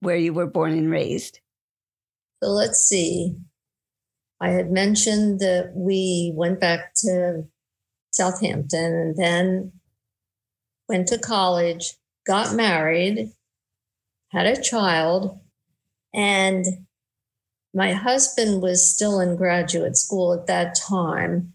where 0.00 0.16
you 0.16 0.32
were 0.32 0.46
born 0.46 0.72
and 0.72 0.90
raised? 0.90 1.40
So 2.42 2.50
let's 2.50 2.78
see. 2.78 3.36
I 4.40 4.50
had 4.50 4.70
mentioned 4.70 5.40
that 5.40 5.72
we 5.74 6.32
went 6.34 6.60
back 6.60 6.92
to 6.96 7.44
Southampton 8.10 8.92
and 8.94 9.16
then 9.16 9.72
went 10.88 11.08
to 11.08 11.18
college, 11.18 11.94
got 12.26 12.54
married, 12.54 13.32
had 14.32 14.46
a 14.46 14.60
child, 14.60 15.40
and 16.12 16.64
my 17.74 17.92
husband 17.92 18.62
was 18.62 18.90
still 18.90 19.20
in 19.20 19.36
graduate 19.36 19.96
school 19.96 20.32
at 20.32 20.46
that 20.46 20.74
time. 20.74 21.52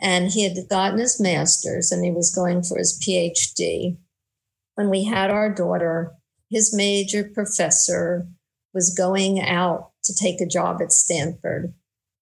And 0.00 0.30
he 0.30 0.42
had 0.42 0.68
gotten 0.68 0.98
his 0.98 1.20
master's 1.20 1.92
and 1.92 2.04
he 2.04 2.10
was 2.10 2.34
going 2.34 2.64
for 2.64 2.76
his 2.76 3.00
PhD. 3.00 3.96
When 4.74 4.90
we 4.90 5.04
had 5.04 5.30
our 5.30 5.54
daughter, 5.54 6.14
his 6.50 6.74
major 6.74 7.22
professor 7.22 8.26
was 8.72 8.92
going 8.92 9.40
out 9.40 9.92
to 10.04 10.14
take 10.14 10.40
a 10.40 10.46
job 10.46 10.80
at 10.82 10.92
Stanford. 10.92 11.74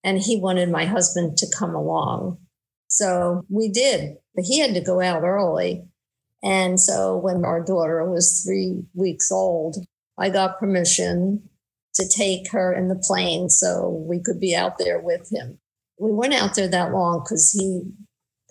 And 0.05 0.19
he 0.19 0.37
wanted 0.37 0.71
my 0.71 0.85
husband 0.85 1.37
to 1.39 1.51
come 1.57 1.75
along. 1.75 2.39
So 2.89 3.45
we 3.49 3.69
did, 3.69 4.17
but 4.35 4.45
he 4.45 4.59
had 4.59 4.75
to 4.75 4.81
go 4.81 5.01
out 5.01 5.23
early. 5.23 5.85
And 6.43 6.81
so 6.81 7.17
when 7.17 7.45
our 7.45 7.65
daughter 7.65 8.05
was 8.11 8.43
three 8.45 8.83
weeks 8.95 9.31
old, 9.31 9.77
I 10.19 10.29
got 10.29 10.59
permission 10.59 11.49
to 11.95 12.09
take 12.09 12.51
her 12.51 12.73
in 12.73 12.89
the 12.89 12.97
plane 12.97 13.49
so 13.49 13.89
we 13.89 14.21
could 14.21 14.41
be 14.41 14.55
out 14.55 14.79
there 14.79 15.01
with 15.01 15.31
him. 15.33 15.59
We 15.99 16.11
weren't 16.11 16.35
out 16.35 16.55
there 16.55 16.69
that 16.69 16.93
long 16.93 17.21
because 17.21 17.51
he 17.53 17.83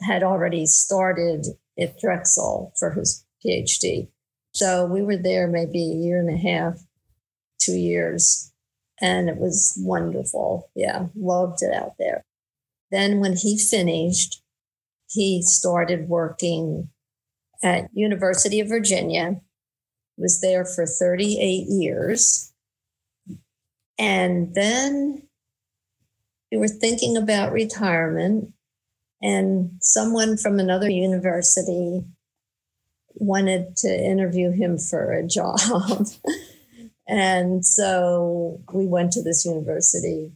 had 0.02 0.24
already 0.24 0.66
started 0.66 1.46
at 1.80 2.00
Drexel 2.00 2.74
for 2.80 2.92
his 2.92 3.26
PhD. 3.46 4.10
So 4.54 4.86
we 4.86 5.02
were 5.02 5.18
there 5.18 5.48
maybe 5.48 5.80
a 5.80 5.96
year 5.96 6.20
and 6.20 6.30
a 6.30 6.38
half, 6.38 6.80
two 7.60 7.76
years 7.76 8.51
and 9.02 9.30
it 9.30 9.38
was 9.38 9.74
wonderful. 9.82 10.70
Yeah, 10.76 11.08
loved 11.16 11.62
it 11.62 11.74
out 11.74 11.94
there. 11.98 12.24
Then 12.92 13.20
when 13.20 13.36
he 13.36 13.58
finished, 13.58 14.42
he 15.10 15.42
started 15.42 16.08
working 16.08 16.90
at 17.64 17.90
University 17.94 18.60
of 18.60 18.68
Virginia. 18.68 19.42
Was 20.18 20.42
there 20.42 20.66
for 20.66 20.86
38 20.86 21.66
years. 21.68 22.54
And 23.98 24.54
then 24.54 25.24
we 26.52 26.58
were 26.58 26.68
thinking 26.68 27.18
about 27.18 27.52
retirement 27.52 28.54
and 29.22 29.72
someone 29.80 30.38
from 30.38 30.60
another 30.60 30.90
university 30.90 32.04
wanted 33.16 33.76
to 33.78 33.88
interview 33.88 34.52
him 34.52 34.78
for 34.78 35.12
a 35.12 35.26
job. 35.28 35.60
And 37.12 37.66
so 37.66 38.62
we 38.72 38.88
went 38.88 39.12
to 39.12 39.22
this 39.22 39.44
university. 39.44 40.32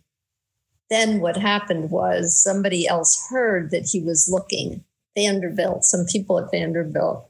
Then 0.90 1.22
what 1.22 1.38
happened 1.38 1.90
was 1.90 2.38
somebody 2.44 2.86
else 2.86 3.26
heard 3.30 3.72
that 3.72 3.88
he 3.90 4.02
was 4.02 4.30
looking. 4.30 4.84
Vanderbilt, 5.18 5.86
some 5.86 6.06
people 6.06 6.38
at 6.38 6.52
Vanderbilt, 6.52 7.30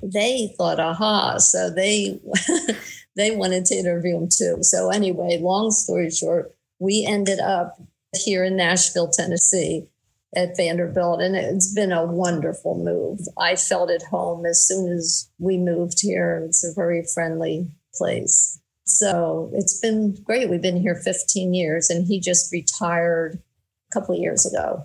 they 0.00 0.54
thought, 0.56 0.78
aha, 0.78 1.38
so 1.38 1.68
they 1.68 2.20
they 3.16 3.34
wanted 3.34 3.64
to 3.64 3.74
interview 3.74 4.16
him 4.16 4.28
too. 4.30 4.58
So 4.60 4.90
anyway, 4.90 5.38
long 5.40 5.72
story 5.72 6.08
short, 6.12 6.54
we 6.78 7.04
ended 7.04 7.40
up 7.40 7.82
here 8.14 8.44
in 8.44 8.56
Nashville, 8.56 9.10
Tennessee 9.10 9.88
at 10.36 10.56
Vanderbilt, 10.56 11.20
and 11.20 11.34
it's 11.34 11.74
been 11.74 11.90
a 11.90 12.06
wonderful 12.06 12.78
move. 12.78 13.18
I 13.36 13.56
felt 13.56 13.90
at 13.90 14.04
home 14.04 14.46
as 14.46 14.64
soon 14.64 14.92
as 14.92 15.28
we 15.40 15.58
moved 15.58 16.00
here. 16.00 16.44
It's 16.46 16.64
a 16.64 16.72
very 16.72 17.04
friendly 17.12 17.66
place. 17.92 18.60
So 18.88 19.50
it's 19.52 19.78
been 19.78 20.16
great. 20.24 20.48
We've 20.48 20.62
been 20.62 20.80
here 20.80 20.94
15 20.94 21.52
years, 21.52 21.90
and 21.90 22.06
he 22.06 22.20
just 22.20 22.50
retired 22.50 23.38
a 23.90 23.92
couple 23.92 24.14
of 24.14 24.20
years 24.20 24.46
ago. 24.46 24.84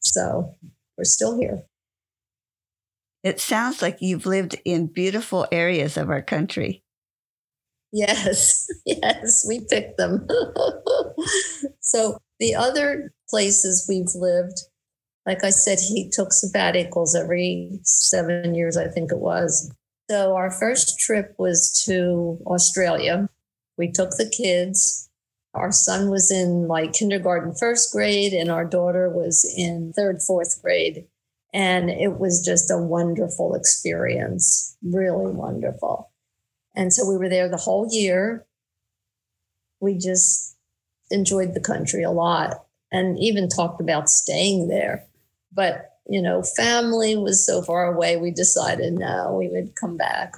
So 0.00 0.54
we're 0.96 1.04
still 1.04 1.38
here. 1.38 1.62
It 3.24 3.40
sounds 3.40 3.80
like 3.80 3.98
you've 4.00 4.26
lived 4.26 4.56
in 4.64 4.86
beautiful 4.86 5.46
areas 5.50 5.96
of 5.96 6.10
our 6.10 6.22
country. 6.22 6.82
Yes, 7.92 8.66
yes, 8.86 9.44
we 9.48 9.60
picked 9.68 9.96
them. 9.96 10.28
so 11.80 12.18
the 12.38 12.54
other 12.54 13.12
places 13.30 13.86
we've 13.88 14.14
lived, 14.14 14.58
like 15.26 15.44
I 15.44 15.50
said, 15.50 15.78
he 15.80 16.10
took 16.10 16.28
sabbaticals 16.28 17.16
every 17.16 17.80
seven 17.84 18.54
years, 18.54 18.76
I 18.76 18.88
think 18.88 19.10
it 19.12 19.18
was. 19.18 19.72
So 20.10 20.34
our 20.36 20.50
first 20.50 20.98
trip 20.98 21.34
was 21.38 21.82
to 21.84 22.38
Australia. 22.46 23.28
We 23.76 23.92
took 23.92 24.10
the 24.10 24.28
kids. 24.28 25.10
Our 25.54 25.70
son 25.70 26.10
was 26.10 26.30
in 26.30 26.66
like 26.66 26.94
kindergarten, 26.94 27.54
first 27.54 27.92
grade, 27.92 28.32
and 28.32 28.50
our 28.50 28.64
daughter 28.64 29.10
was 29.10 29.44
in 29.56 29.92
third, 29.94 30.22
fourth 30.22 30.62
grade. 30.62 31.06
And 31.52 31.90
it 31.90 32.18
was 32.18 32.44
just 32.44 32.70
a 32.70 32.78
wonderful 32.78 33.54
experience, 33.54 34.76
really 34.82 35.32
wonderful. 35.32 36.10
And 36.74 36.92
so 36.92 37.08
we 37.08 37.16
were 37.16 37.28
there 37.28 37.48
the 37.48 37.56
whole 37.56 37.88
year. 37.90 38.46
We 39.80 39.98
just 39.98 40.56
enjoyed 41.10 41.54
the 41.54 41.60
country 41.60 42.02
a 42.02 42.10
lot 42.10 42.64
and 42.92 43.18
even 43.18 43.48
talked 43.48 43.80
about 43.80 44.08
staying 44.08 44.68
there. 44.68 45.06
But, 45.52 45.87
you 46.08 46.22
know, 46.22 46.42
family 46.42 47.16
was 47.16 47.44
so 47.44 47.62
far 47.62 47.92
away, 47.92 48.16
we 48.16 48.30
decided 48.30 48.94
no, 48.94 49.36
we 49.38 49.48
would 49.48 49.76
come 49.76 49.96
back. 49.96 50.34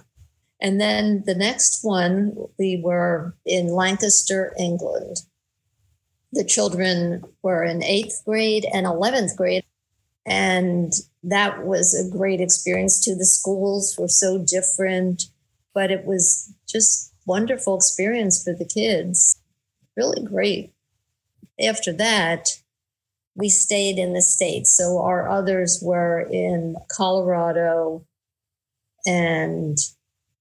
And 0.61 0.81
then 0.81 1.23
the 1.25 1.35
next 1.35 1.83
one, 1.83 2.37
we 2.59 2.81
were 2.83 3.35
in 3.47 3.69
Lancaster, 3.69 4.55
England. 4.59 5.19
The 6.33 6.45
children 6.45 7.25
were 7.43 7.65
in 7.65 7.83
eighth 7.83 8.23
grade 8.25 8.67
and 8.73 8.87
11th 8.87 9.37
grade. 9.37 9.65
And 10.27 10.93
that 11.23 11.65
was 11.65 11.95
a 11.95 12.11
great 12.11 12.41
experience 12.41 13.03
too. 13.03 13.15
The 13.15 13.25
schools 13.25 13.97
were 13.99 14.09
so 14.09 14.39
different, 14.39 15.25
but 15.73 15.91
it 15.91 16.05
was 16.05 16.53
just 16.69 17.15
wonderful 17.27 17.77
experience 17.77 18.43
for 18.43 18.53
the 18.53 18.65
kids. 18.65 19.41
Really 19.97 20.23
great. 20.23 20.73
After 21.61 21.93
that, 21.95 22.60
we 23.41 23.49
stayed 23.49 23.99
in 23.99 24.13
the 24.13 24.23
States. 24.23 24.77
So 24.77 25.03
our 25.03 25.29
others 25.29 25.81
were 25.83 26.21
in 26.21 26.77
Colorado 26.91 28.07
and 29.07 29.79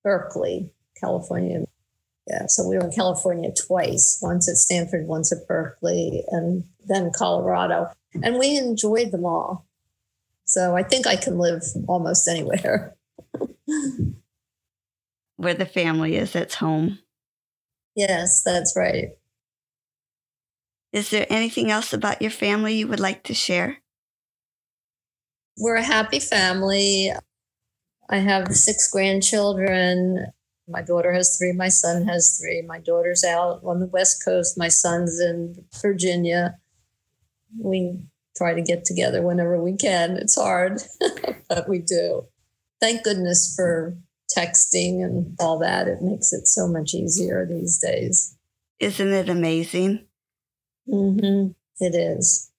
Berkeley, 0.03 0.69
California. 0.99 1.63
Yeah, 2.27 2.45
so 2.47 2.67
we 2.67 2.77
were 2.77 2.83
in 2.83 2.91
California 2.91 3.51
twice, 3.65 4.19
once 4.21 4.47
at 4.49 4.57
Stanford, 4.57 5.07
once 5.07 5.31
at 5.31 5.47
Berkeley, 5.47 6.23
and 6.27 6.65
then 6.87 7.11
Colorado. 7.15 7.87
And 8.21 8.37
we 8.37 8.57
enjoyed 8.57 9.11
them 9.11 9.25
all. 9.25 9.65
So 10.45 10.75
I 10.75 10.83
think 10.83 11.07
I 11.07 11.15
can 11.15 11.39
live 11.39 11.63
almost 11.87 12.27
anywhere. 12.27 12.95
Where 15.37 15.53
the 15.53 15.65
family 15.65 16.17
is, 16.17 16.35
it's 16.35 16.55
home. 16.55 16.99
Yes, 17.95 18.43
that's 18.43 18.73
right. 18.75 19.11
Is 20.91 21.12
there 21.12 21.27
anything 21.29 21.69
else 21.69 21.93
about 21.93 22.22
your 22.22 22.31
family 22.31 22.75
you 22.75 22.88
would 22.88 23.00
like 23.00 23.24
to 23.24 23.34
share? 23.34 23.77
We're 25.58 25.75
a 25.75 25.84
happy 25.84 26.19
family. 26.19 27.12
I 28.10 28.17
have 28.17 28.55
six 28.55 28.89
grandchildren. 28.89 30.27
My 30.67 30.81
daughter 30.81 31.12
has 31.13 31.38
three. 31.38 31.51
My 31.51 31.69
son 31.69 32.08
has 32.08 32.39
three. 32.39 32.63
My 32.63 32.79
daughter's 32.79 33.24
out 33.24 33.62
on 33.63 33.79
the 33.79 33.88
West 33.88 34.24
Coast. 34.24 34.58
My 34.58 34.67
son's 34.67 35.19
in 35.19 35.65
Virginia. 35.81 36.58
We 37.58 38.00
try 38.36 38.53
to 38.53 38.62
get 38.62 38.86
together 38.86 39.22
whenever 39.22 39.62
we 39.62 39.75
can. 39.75 40.12
It's 40.17 40.36
hard, 40.36 40.81
but 41.50 41.67
we 41.67 41.79
do. 41.79 42.25
Thank 42.79 43.03
goodness 43.03 43.53
for 43.55 43.98
texting 44.36 45.03
and 45.03 45.36
all 45.39 45.60
that. 45.60 45.88
It 45.88 46.01
makes 46.01 46.31
it 46.34 46.48
so 46.48 46.67
much 46.67 46.93
easier 46.93 47.46
these 47.46 47.79
days. 47.79 48.36
Isn't 48.79 49.12
it 49.12 49.29
amazing? 49.29 50.05
Mm-hmm. 50.89 51.51
It 51.79 51.96
is. 51.96 52.51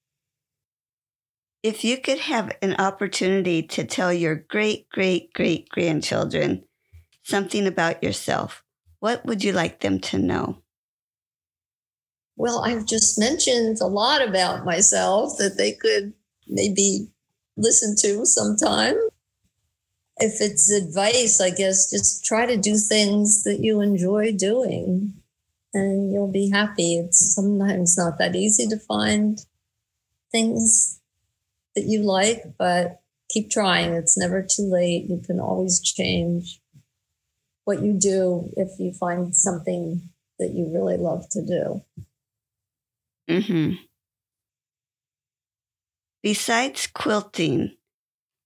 If 1.63 1.85
you 1.85 1.99
could 1.99 2.21
have 2.21 2.57
an 2.63 2.77
opportunity 2.77 3.63
to 3.65 3.85
tell 3.85 4.13
your 4.13 4.35
great, 4.35 4.89
great, 4.89 5.33
great 5.33 5.69
grandchildren 5.69 6.65
something 7.23 7.67
about 7.67 8.03
yourself, 8.03 8.65
what 9.01 9.25
would 9.27 9.45
you 9.45 9.53
like 9.53 9.81
them 9.81 10.01
to 10.01 10.19
know? 10.19 10.63
Well, 12.37 12.65
I've 12.65 12.87
just 12.87 13.19
mentioned 13.19 13.79
a 13.83 13.87
lot 13.87 14.27
about 14.27 14.65
myself 14.65 15.37
that 15.39 15.59
they 15.59 15.73
could 15.73 16.15
maybe 16.49 17.09
listen 17.59 17.95
to 17.97 18.25
sometime. 18.25 18.95
If 20.17 20.41
it's 20.41 20.71
advice, 20.71 21.41
I 21.41 21.51
guess 21.51 21.91
just 21.91 22.25
try 22.25 22.47
to 22.47 22.57
do 22.57 22.77
things 22.77 23.43
that 23.45 23.61
you 23.61 23.83
enjoy 23.83 24.33
doing 24.33 25.20
and 25.73 26.13
you'll 26.13 26.31
be 26.31 26.51
happy. 26.51 26.99
It's 26.99 27.35
sometimes 27.35 27.97
not 27.97 28.19
that 28.19 28.35
easy 28.35 28.67
to 28.69 28.79
find 28.79 29.39
things 30.33 31.01
that 31.75 31.85
you 31.85 32.03
like, 32.03 32.43
but 32.59 33.01
keep 33.29 33.51
trying. 33.51 33.95
It's 33.95 34.19
never 34.19 34.43
too 34.43 34.65
late. 34.65 35.09
You 35.09 35.21
can 35.25 35.41
always 35.41 35.81
change 35.81 36.61
what 37.65 37.83
you 37.83 37.93
do 37.93 38.51
if 38.57 38.69
you 38.79 38.93
find 38.93 39.35
something 39.35 40.03
that 40.39 40.53
you 40.53 40.71
really 40.73 40.97
love 40.97 41.29
to 41.31 41.45
do. 41.45 41.83
Mm-hmm. 43.29 43.75
Besides 46.23 46.89
quilting, 46.89 47.77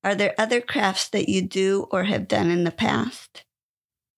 are 0.02 0.14
there 0.14 0.34
other 0.36 0.60
crafts 0.60 1.08
that 1.08 1.28
you 1.28 1.42
do 1.42 1.86
or 1.90 2.04
have 2.04 2.28
done 2.28 2.50
in 2.50 2.64
the 2.64 2.70
past? 2.70 3.44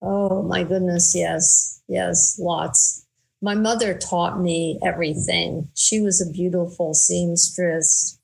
Oh 0.03 0.43
my 0.43 0.63
goodness, 0.63 1.15
yes, 1.15 1.83
yes, 1.89 2.39
lots. 2.39 3.07
My 3.43 3.55
mother 3.55 3.97
taught 3.97 4.41
me 4.41 4.79
everything. 4.85 5.69
She 5.75 6.01
was 6.01 6.21
a 6.21 6.31
beautiful 6.31 6.95
seamstress. 6.95 8.19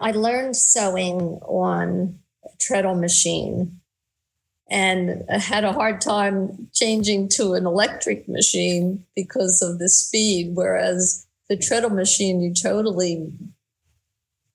I 0.00 0.12
learned 0.12 0.56
sewing 0.56 1.40
on 1.42 2.18
a 2.44 2.56
treadle 2.60 2.94
machine 2.94 3.80
and 4.70 5.24
had 5.30 5.64
a 5.64 5.72
hard 5.72 6.00
time 6.00 6.68
changing 6.74 7.28
to 7.30 7.54
an 7.54 7.66
electric 7.66 8.28
machine 8.28 9.04
because 9.16 9.62
of 9.62 9.78
the 9.78 9.88
speed, 9.88 10.54
whereas 10.54 11.26
the 11.48 11.56
treadle 11.56 11.90
machine 11.90 12.40
you 12.40 12.52
totally 12.52 13.32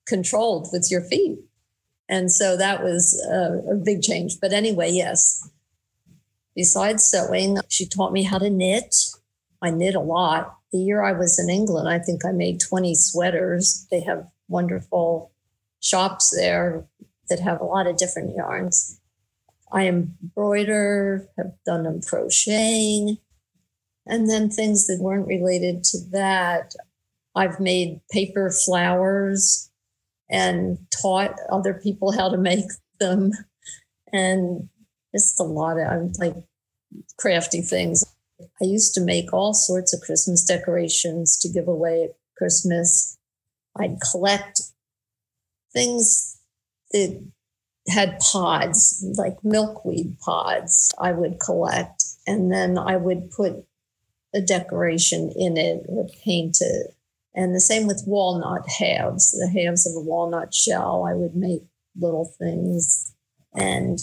controlled 0.06 0.68
with 0.72 0.88
your 0.90 1.00
feet. 1.00 1.38
And 2.08 2.30
so 2.30 2.56
that 2.56 2.82
was 2.82 3.20
a, 3.28 3.72
a, 3.72 3.74
big 3.76 4.02
change. 4.02 4.38
But 4.40 4.52
anyway, 4.52 4.90
yes. 4.90 5.48
Besides 6.54 7.04
sewing, 7.04 7.58
she 7.68 7.86
taught 7.86 8.12
me 8.12 8.22
how 8.22 8.38
to 8.38 8.50
knit. 8.50 8.94
I 9.60 9.70
knit 9.70 9.94
a 9.94 10.00
lot. 10.00 10.56
The 10.72 10.78
year 10.78 11.02
I 11.02 11.12
was 11.12 11.38
in 11.38 11.48
England, 11.48 11.88
I 11.88 11.98
think 11.98 12.24
I 12.24 12.32
made 12.32 12.60
20 12.60 12.94
sweaters. 12.94 13.86
They 13.90 14.00
have 14.00 14.28
wonderful 14.48 15.32
shops 15.80 16.34
there 16.36 16.86
that 17.28 17.40
have 17.40 17.60
a 17.60 17.64
lot 17.64 17.86
of 17.86 17.96
different 17.96 18.34
yarns. 18.36 19.00
I 19.72 19.86
embroider, 19.86 21.28
have 21.36 21.52
done 21.64 21.84
them 21.84 22.00
crocheting. 22.00 23.18
And 24.06 24.28
then 24.28 24.50
things 24.50 24.86
that 24.86 24.98
weren't 25.00 25.26
related 25.26 25.82
to 25.84 25.98
that, 26.12 26.74
I've 27.34 27.58
made 27.58 28.00
paper 28.10 28.50
flowers 28.50 29.70
and 30.30 30.78
taught 30.90 31.34
other 31.50 31.74
people 31.74 32.12
how 32.12 32.28
to 32.28 32.36
make 32.36 32.66
them. 33.00 33.32
And 34.12 34.68
just 35.14 35.40
a 35.40 35.44
lot 35.44 35.78
of 35.78 35.86
I'm 35.86 36.12
like 36.18 36.36
crafty 37.16 37.60
things. 37.60 38.04
I 38.40 38.64
used 38.64 38.94
to 38.94 39.00
make 39.00 39.32
all 39.32 39.54
sorts 39.54 39.94
of 39.94 40.00
Christmas 40.00 40.44
decorations 40.44 41.38
to 41.38 41.48
give 41.48 41.68
away 41.68 42.04
at 42.04 42.16
Christmas. 42.36 43.16
I'd 43.78 43.98
collect 44.10 44.60
things 45.72 46.38
that 46.92 47.24
had 47.88 48.18
pods, 48.18 49.04
like 49.16 49.36
milkweed 49.42 50.18
pods, 50.20 50.92
I 50.98 51.12
would 51.12 51.38
collect. 51.38 52.04
And 52.26 52.50
then 52.52 52.78
I 52.78 52.96
would 52.96 53.30
put 53.30 53.64
a 54.34 54.40
decoration 54.40 55.32
in 55.36 55.56
it 55.56 55.84
or 55.88 56.08
paint 56.24 56.58
it. 56.60 56.96
And 57.34 57.54
the 57.54 57.60
same 57.60 57.86
with 57.86 58.04
walnut 58.06 58.68
halves, 58.78 59.32
the 59.32 59.48
halves 59.48 59.86
of 59.86 59.96
a 59.96 60.00
walnut 60.00 60.54
shell. 60.54 61.04
I 61.06 61.14
would 61.14 61.34
make 61.34 61.62
little 61.96 62.32
things 62.38 63.12
and 63.52 63.98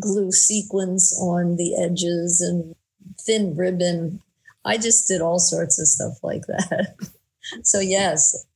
glue 0.00 0.32
sequins 0.32 1.16
on 1.20 1.56
the 1.56 1.76
edges 1.76 2.40
and 2.40 2.74
thin 3.20 3.54
ribbon. 3.54 4.20
I 4.64 4.76
just 4.76 5.08
did 5.08 5.20
all 5.20 5.38
sorts 5.38 5.78
of 5.78 5.86
stuff 5.86 6.22
like 6.22 6.46
that. 6.46 6.96
so, 7.62 7.80
yes. 7.80 8.46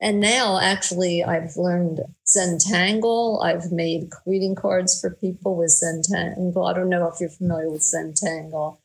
And 0.00 0.18
now, 0.20 0.58
actually, 0.58 1.22
I've 1.22 1.56
learned 1.56 2.00
Zentangle. 2.26 3.44
I've 3.44 3.70
made 3.70 4.08
greeting 4.08 4.54
cards 4.54 4.98
for 4.98 5.10
people 5.10 5.56
with 5.56 5.78
Zentangle. 5.82 6.68
I 6.68 6.74
don't 6.74 6.88
know 6.88 7.06
if 7.08 7.20
you're 7.20 7.28
familiar 7.28 7.70
with 7.70 7.82
Zentangle. 7.82 8.78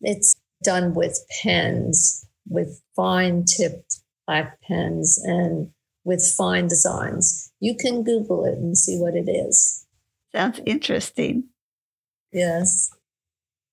It's 0.00 0.34
done 0.64 0.94
with 0.94 1.24
pens, 1.42 2.26
with 2.48 2.82
fine 2.96 3.44
tipped 3.44 4.00
black 4.26 4.60
pens, 4.62 5.20
and 5.22 5.70
with 6.02 6.34
fine 6.36 6.66
designs. 6.66 7.52
You 7.60 7.76
can 7.76 8.02
Google 8.02 8.44
it 8.44 8.58
and 8.58 8.76
see 8.76 8.98
what 8.98 9.14
it 9.14 9.30
is. 9.30 9.85
Sounds 10.36 10.60
interesting. 10.66 11.44
Yes. 12.30 12.90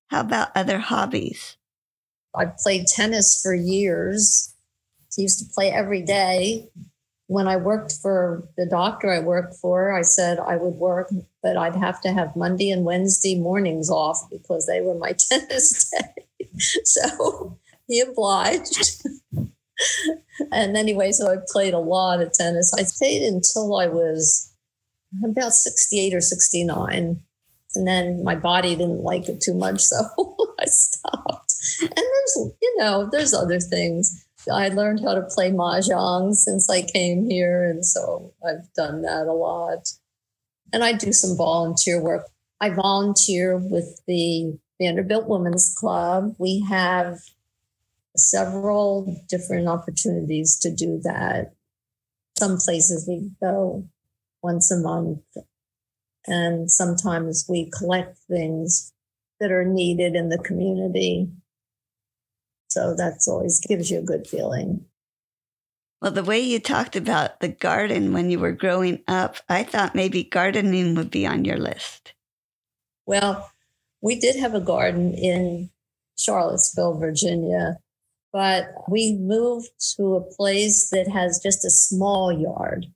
How 0.08 0.20
about 0.20 0.48
other 0.54 0.78
hobbies? 0.78 1.58
I 2.34 2.46
played 2.46 2.86
tennis 2.86 3.38
for 3.42 3.54
years. 3.54 4.54
I 5.18 5.20
used 5.20 5.40
to 5.40 5.54
play 5.54 5.70
every 5.70 6.00
day. 6.00 6.70
When 7.26 7.46
I 7.46 7.58
worked 7.58 7.92
for 8.00 8.48
the 8.56 8.64
doctor 8.64 9.12
I 9.12 9.18
worked 9.18 9.56
for, 9.56 9.92
I 9.92 10.00
said 10.00 10.38
I 10.38 10.56
would 10.56 10.76
work, 10.76 11.10
but 11.42 11.58
I'd 11.58 11.76
have 11.76 12.00
to 12.00 12.12
have 12.14 12.34
Monday 12.34 12.70
and 12.70 12.86
Wednesday 12.86 13.38
mornings 13.38 13.90
off 13.90 14.26
because 14.30 14.64
they 14.66 14.80
were 14.80 14.94
my 14.94 15.12
tennis 15.30 15.90
day. 15.90 16.48
so 16.84 17.58
he 17.88 18.00
obliged. 18.00 19.02
and 20.50 20.78
anyway, 20.78 21.12
so 21.12 21.30
I 21.30 21.36
played 21.46 21.74
a 21.74 21.78
lot 21.78 22.22
of 22.22 22.32
tennis. 22.32 22.72
I 22.72 22.84
played 22.98 23.20
until 23.22 23.76
I 23.76 23.86
was 23.86 24.53
about 25.22 25.52
68 25.52 26.14
or 26.14 26.20
69. 26.20 27.20
And 27.76 27.86
then 27.86 28.22
my 28.22 28.34
body 28.34 28.76
didn't 28.76 29.02
like 29.02 29.28
it 29.28 29.40
too 29.40 29.54
much, 29.54 29.80
so 29.80 30.54
I 30.58 30.64
stopped. 30.66 31.54
And 31.80 31.90
there's, 31.90 32.52
you 32.62 32.76
know, 32.78 33.08
there's 33.10 33.34
other 33.34 33.60
things. 33.60 34.24
I 34.52 34.68
learned 34.68 35.00
how 35.00 35.14
to 35.14 35.22
play 35.22 35.50
mahjong 35.50 36.34
since 36.34 36.68
I 36.68 36.82
came 36.82 37.28
here, 37.28 37.64
and 37.64 37.84
so 37.84 38.32
I've 38.46 38.72
done 38.74 39.02
that 39.02 39.26
a 39.26 39.32
lot. 39.32 39.88
And 40.72 40.84
I 40.84 40.92
do 40.92 41.12
some 41.12 41.36
volunteer 41.36 42.00
work. 42.00 42.28
I 42.60 42.70
volunteer 42.70 43.56
with 43.56 44.02
the 44.06 44.58
Vanderbilt 44.80 45.28
Women's 45.28 45.74
Club. 45.78 46.34
We 46.38 46.60
have 46.68 47.20
several 48.16 49.22
different 49.28 49.68
opportunities 49.68 50.58
to 50.58 50.74
do 50.74 51.00
that. 51.04 51.52
Some 52.36 52.58
places 52.58 53.06
we 53.08 53.30
go 53.40 53.88
once 54.44 54.70
a 54.70 54.76
month, 54.76 55.22
and 56.26 56.70
sometimes 56.70 57.46
we 57.48 57.70
collect 57.70 58.18
things 58.28 58.92
that 59.40 59.50
are 59.50 59.64
needed 59.64 60.14
in 60.14 60.28
the 60.28 60.38
community. 60.38 61.30
So 62.68 62.94
that's 62.94 63.26
always 63.26 63.58
gives 63.58 63.90
you 63.90 64.00
a 64.00 64.02
good 64.02 64.26
feeling. 64.26 64.84
Well, 66.02 66.12
the 66.12 66.22
way 66.22 66.40
you 66.40 66.60
talked 66.60 66.94
about 66.94 67.40
the 67.40 67.48
garden 67.48 68.12
when 68.12 68.30
you 68.30 68.38
were 68.38 68.52
growing 68.52 69.02
up, 69.08 69.36
I 69.48 69.64
thought 69.64 69.94
maybe 69.94 70.22
gardening 70.22 70.94
would 70.94 71.10
be 71.10 71.26
on 71.26 71.46
your 71.46 71.56
list. 71.56 72.12
Well, 73.06 73.50
we 74.02 74.20
did 74.20 74.36
have 74.36 74.54
a 74.54 74.60
garden 74.60 75.14
in 75.14 75.70
Charlottesville, 76.18 76.98
Virginia, 76.98 77.78
but 78.30 78.66
we 78.90 79.14
moved 79.14 79.70
to 79.96 80.16
a 80.16 80.20
place 80.20 80.90
that 80.90 81.08
has 81.08 81.40
just 81.42 81.64
a 81.64 81.70
small 81.70 82.30
yard. 82.30 82.92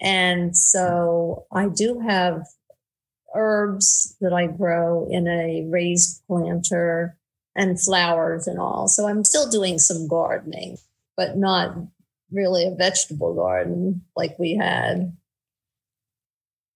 And 0.00 0.56
so 0.56 1.46
I 1.52 1.68
do 1.68 2.00
have 2.00 2.46
herbs 3.34 4.16
that 4.20 4.32
I 4.32 4.46
grow 4.46 5.06
in 5.10 5.26
a 5.28 5.66
raised 5.68 6.22
planter 6.26 7.16
and 7.54 7.80
flowers 7.80 8.46
and 8.46 8.58
all. 8.58 8.88
So 8.88 9.08
I'm 9.08 9.24
still 9.24 9.50
doing 9.50 9.78
some 9.78 10.08
gardening, 10.08 10.78
but 11.16 11.36
not 11.36 11.76
really 12.30 12.66
a 12.66 12.74
vegetable 12.74 13.34
garden 13.34 14.02
like 14.16 14.38
we 14.38 14.54
had. 14.54 15.16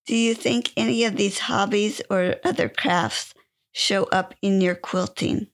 Do 0.06 0.16
you 0.16 0.34
think 0.34 0.72
any 0.76 1.04
of 1.04 1.16
these 1.16 1.38
hobbies 1.38 2.02
or 2.10 2.36
other 2.44 2.68
crafts 2.68 3.34
show 3.72 4.04
up 4.04 4.34
in 4.42 4.60
your 4.60 4.74
quilting? 4.74 5.46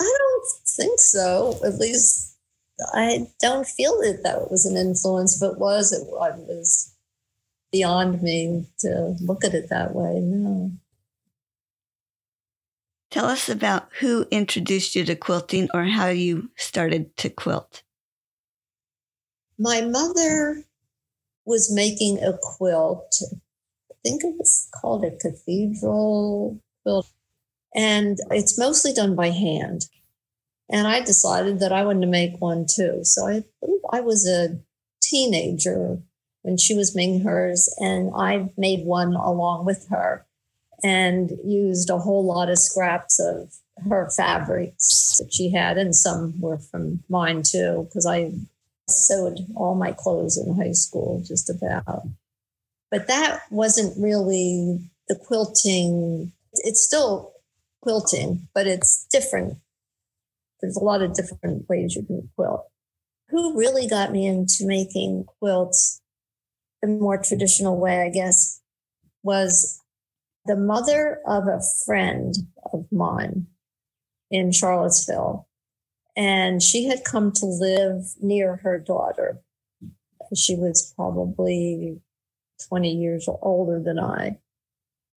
I 0.00 0.16
don't 0.18 0.46
think 0.66 1.00
so. 1.00 1.58
At 1.64 1.74
least 1.74 2.35
I 2.92 3.28
don't 3.40 3.66
feel 3.66 3.92
that 4.02 4.20
that 4.22 4.50
was 4.50 4.66
an 4.66 4.76
influence. 4.76 5.40
If 5.40 5.52
it 5.52 5.58
was, 5.58 5.92
it 5.92 6.06
was 6.06 6.94
beyond 7.72 8.22
me 8.22 8.66
to 8.80 9.16
look 9.20 9.44
at 9.44 9.54
it 9.54 9.68
that 9.70 9.94
way. 9.94 10.20
No. 10.20 10.72
Tell 13.10 13.26
us 13.26 13.48
about 13.48 13.88
who 14.00 14.26
introduced 14.30 14.94
you 14.94 15.04
to 15.04 15.14
quilting 15.14 15.68
or 15.72 15.84
how 15.84 16.08
you 16.08 16.50
started 16.56 17.16
to 17.18 17.30
quilt. 17.30 17.82
My 19.58 19.80
mother 19.80 20.64
was 21.46 21.72
making 21.72 22.22
a 22.22 22.36
quilt. 22.40 23.22
I 23.90 23.94
think 24.04 24.22
it 24.22 24.34
was 24.36 24.68
called 24.74 25.04
a 25.04 25.16
cathedral 25.16 26.60
quilt 26.82 27.08
and 27.74 28.18
it's 28.30 28.58
mostly 28.58 28.92
done 28.92 29.14
by 29.14 29.30
hand. 29.30 29.86
And 30.68 30.86
I 30.86 31.00
decided 31.00 31.60
that 31.60 31.72
I 31.72 31.84
wanted 31.84 32.00
to 32.00 32.06
make 32.06 32.40
one 32.40 32.66
too. 32.68 33.00
So 33.02 33.26
I 33.26 33.44
I 33.92 34.00
was 34.00 34.26
a 34.26 34.58
teenager 35.00 35.98
when 36.42 36.56
she 36.56 36.74
was 36.74 36.94
making 36.94 37.20
hers, 37.22 37.72
and 37.78 38.10
I 38.16 38.50
made 38.56 38.84
one 38.84 39.14
along 39.14 39.64
with 39.64 39.88
her 39.90 40.26
and 40.82 41.30
used 41.44 41.90
a 41.90 41.98
whole 41.98 42.24
lot 42.24 42.50
of 42.50 42.58
scraps 42.58 43.18
of 43.18 43.52
her 43.88 44.10
fabrics 44.16 45.16
that 45.18 45.32
she 45.32 45.50
had, 45.50 45.78
and 45.78 45.94
some 45.94 46.40
were 46.40 46.58
from 46.58 47.02
mine 47.08 47.42
too, 47.42 47.86
because 47.88 48.06
I 48.06 48.32
sewed 48.88 49.46
all 49.54 49.74
my 49.74 49.92
clothes 49.92 50.38
in 50.38 50.56
high 50.56 50.72
school, 50.72 51.22
just 51.26 51.50
about. 51.50 52.06
But 52.90 53.08
that 53.08 53.42
wasn't 53.50 54.00
really 54.00 54.80
the 55.08 55.16
quilting. 55.16 56.32
It's 56.52 56.82
still 56.82 57.32
quilting, 57.82 58.48
but 58.54 58.66
it's 58.66 59.06
different. 59.10 59.58
There's 60.60 60.76
a 60.76 60.84
lot 60.84 61.02
of 61.02 61.14
different 61.14 61.68
ways 61.68 61.94
you 61.94 62.02
can 62.02 62.28
quilt. 62.34 62.66
Who 63.30 63.58
really 63.58 63.88
got 63.88 64.12
me 64.12 64.26
into 64.26 64.66
making 64.66 65.24
quilts 65.38 66.00
the 66.82 66.88
more 66.88 67.18
traditional 67.18 67.78
way, 67.78 68.02
I 68.02 68.10
guess, 68.10 68.60
was 69.22 69.80
the 70.46 70.56
mother 70.56 71.20
of 71.26 71.48
a 71.48 71.60
friend 71.84 72.34
of 72.72 72.86
mine 72.92 73.46
in 74.30 74.52
Charlottesville. 74.52 75.48
And 76.16 76.62
she 76.62 76.86
had 76.86 77.04
come 77.04 77.32
to 77.32 77.46
live 77.46 78.04
near 78.20 78.56
her 78.56 78.78
daughter. 78.78 79.40
She 80.34 80.54
was 80.54 80.92
probably 80.96 82.00
20 82.68 82.90
years 82.90 83.28
older 83.42 83.82
than 83.82 83.98
I. 83.98 84.38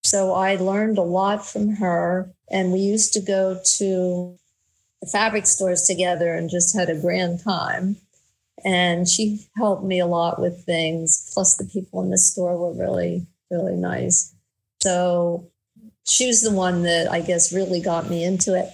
So 0.03 0.33
I 0.33 0.55
learned 0.55 0.97
a 0.97 1.03
lot 1.03 1.45
from 1.45 1.75
her. 1.75 2.33
And 2.49 2.71
we 2.71 2.79
used 2.79 3.13
to 3.13 3.21
go 3.21 3.61
to 3.77 4.37
fabric 5.07 5.47
stores 5.47 5.83
together 5.83 6.33
and 6.33 6.49
just 6.49 6.75
had 6.75 6.89
a 6.89 6.99
grand 6.99 7.43
time. 7.43 7.97
And 8.65 9.07
she 9.07 9.47
helped 9.55 9.85
me 9.85 9.99
a 9.99 10.05
lot 10.05 10.41
with 10.41 10.65
things. 10.65 11.31
Plus, 11.33 11.55
the 11.55 11.65
people 11.65 12.01
in 12.01 12.09
the 12.09 12.17
store 12.17 12.57
were 12.57 12.73
really, 12.73 13.25
really 13.49 13.75
nice. 13.75 14.33
So 14.81 15.49
she 16.05 16.27
was 16.27 16.41
the 16.41 16.51
one 16.51 16.83
that 16.83 17.09
I 17.09 17.21
guess 17.21 17.53
really 17.53 17.79
got 17.79 18.09
me 18.09 18.23
into 18.23 18.57
it. 18.57 18.69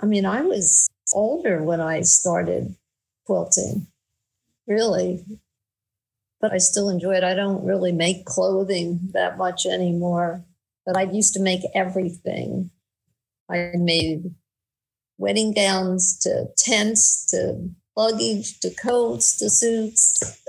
I 0.00 0.06
mean, 0.06 0.24
I 0.24 0.42
was 0.42 0.88
older 1.12 1.62
when 1.62 1.80
I 1.80 2.00
started 2.00 2.74
quilting, 3.26 3.86
really 4.66 5.24
but 6.44 6.52
I 6.52 6.58
still 6.58 6.90
enjoy 6.90 7.14
it. 7.14 7.24
I 7.24 7.32
don't 7.32 7.64
really 7.64 7.90
make 7.90 8.26
clothing 8.26 9.00
that 9.14 9.38
much 9.38 9.64
anymore, 9.64 10.44
but 10.84 10.94
I 10.94 11.04
used 11.04 11.32
to 11.32 11.40
make 11.40 11.62
everything. 11.74 12.68
I 13.50 13.70
made 13.76 14.34
wedding 15.18 15.52
gowns 15.52 16.18
to 16.20 16.46
tents 16.56 17.26
to 17.30 17.70
luggage 17.96 18.58
to 18.60 18.70
coats 18.70 19.38
to 19.38 19.50
suits. 19.50 20.40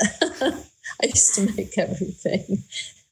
I 0.42 1.08
used 1.08 1.36
to 1.36 1.52
make 1.56 1.78
everything. 1.78 2.64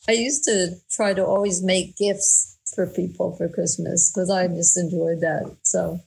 I 0.08 0.14
used 0.14 0.44
to 0.46 0.76
try 0.92 1.14
to 1.14 1.26
always 1.26 1.64
make 1.64 1.98
gifts 1.98 2.58
for 2.76 2.88
people 2.88 3.36
for 3.36 3.48
Christmas 3.50 4.12
because 4.12 4.30
I 4.30 4.48
just 4.48 4.78
enjoyed 4.78 5.22
that. 5.22 5.58
So, 5.64 6.00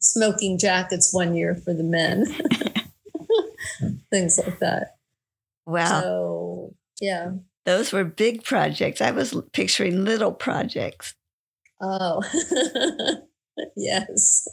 smoking 0.00 0.58
jackets 0.58 1.12
one 1.12 1.34
year 1.34 1.54
for 1.54 1.74
the 1.74 1.84
men, 1.84 2.26
things 4.10 4.38
like 4.38 4.58
that. 4.60 4.96
Wow. 5.66 6.00
So, 6.00 6.74
yeah. 7.00 7.32
Those 7.64 7.92
were 7.92 8.04
big 8.04 8.44
projects. 8.44 9.00
I 9.00 9.10
was 9.10 9.34
picturing 9.52 10.04
little 10.04 10.32
projects. 10.32 11.14
Oh, 11.80 12.22
yes. 13.76 14.48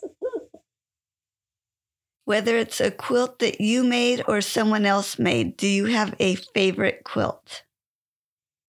Whether 2.25 2.57
it's 2.57 2.81
a 2.81 2.91
quilt 2.91 3.39
that 3.39 3.61
you 3.61 3.83
made 3.83 4.23
or 4.27 4.41
someone 4.41 4.85
else 4.85 5.17
made, 5.17 5.57
do 5.57 5.67
you 5.67 5.85
have 5.85 6.15
a 6.19 6.35
favorite 6.35 7.03
quilt? 7.03 7.63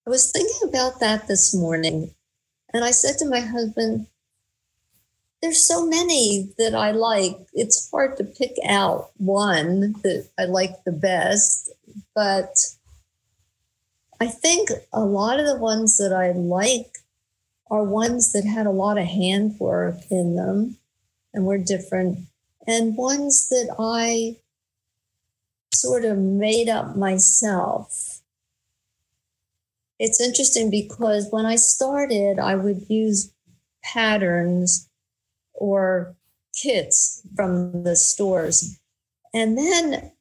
I 0.06 0.10
was 0.10 0.30
thinking 0.30 0.68
about 0.68 1.00
that 1.00 1.26
this 1.26 1.54
morning. 1.54 2.14
And 2.72 2.84
I 2.84 2.90
said 2.90 3.18
to 3.18 3.28
my 3.28 3.40
husband, 3.40 4.06
there's 5.42 5.62
so 5.62 5.86
many 5.86 6.52
that 6.58 6.74
I 6.74 6.92
like. 6.92 7.36
It's 7.52 7.90
hard 7.90 8.16
to 8.18 8.24
pick 8.24 8.52
out 8.66 9.10
one 9.16 9.94
that 10.02 10.28
I 10.38 10.44
like 10.44 10.84
the 10.84 10.92
best 10.92 11.70
but 12.14 12.56
I 14.20 14.26
think 14.26 14.70
a 14.92 15.04
lot 15.04 15.38
of 15.38 15.46
the 15.46 15.58
ones 15.58 15.98
that 15.98 16.12
I 16.12 16.32
like 16.32 16.98
are 17.70 17.84
ones 17.84 18.32
that 18.32 18.44
had 18.44 18.66
a 18.66 18.70
lot 18.70 18.98
of 18.98 19.06
handwork 19.06 19.96
in 20.10 20.36
them 20.36 20.78
and 21.34 21.44
were 21.44 21.58
different, 21.58 22.20
and 22.66 22.96
ones 22.96 23.48
that 23.48 23.74
I 23.78 24.36
sort 25.72 26.04
of 26.04 26.18
made 26.18 26.68
up 26.68 26.96
myself. 26.96 28.20
It's 29.98 30.20
interesting 30.20 30.70
because 30.70 31.28
when 31.30 31.46
I 31.46 31.56
started, 31.56 32.38
I 32.38 32.54
would 32.54 32.86
use 32.88 33.32
patterns 33.82 34.88
or 35.54 36.16
kits 36.54 37.22
from 37.34 37.84
the 37.84 37.96
stores. 37.96 38.78
And 39.32 39.56
then 39.56 40.12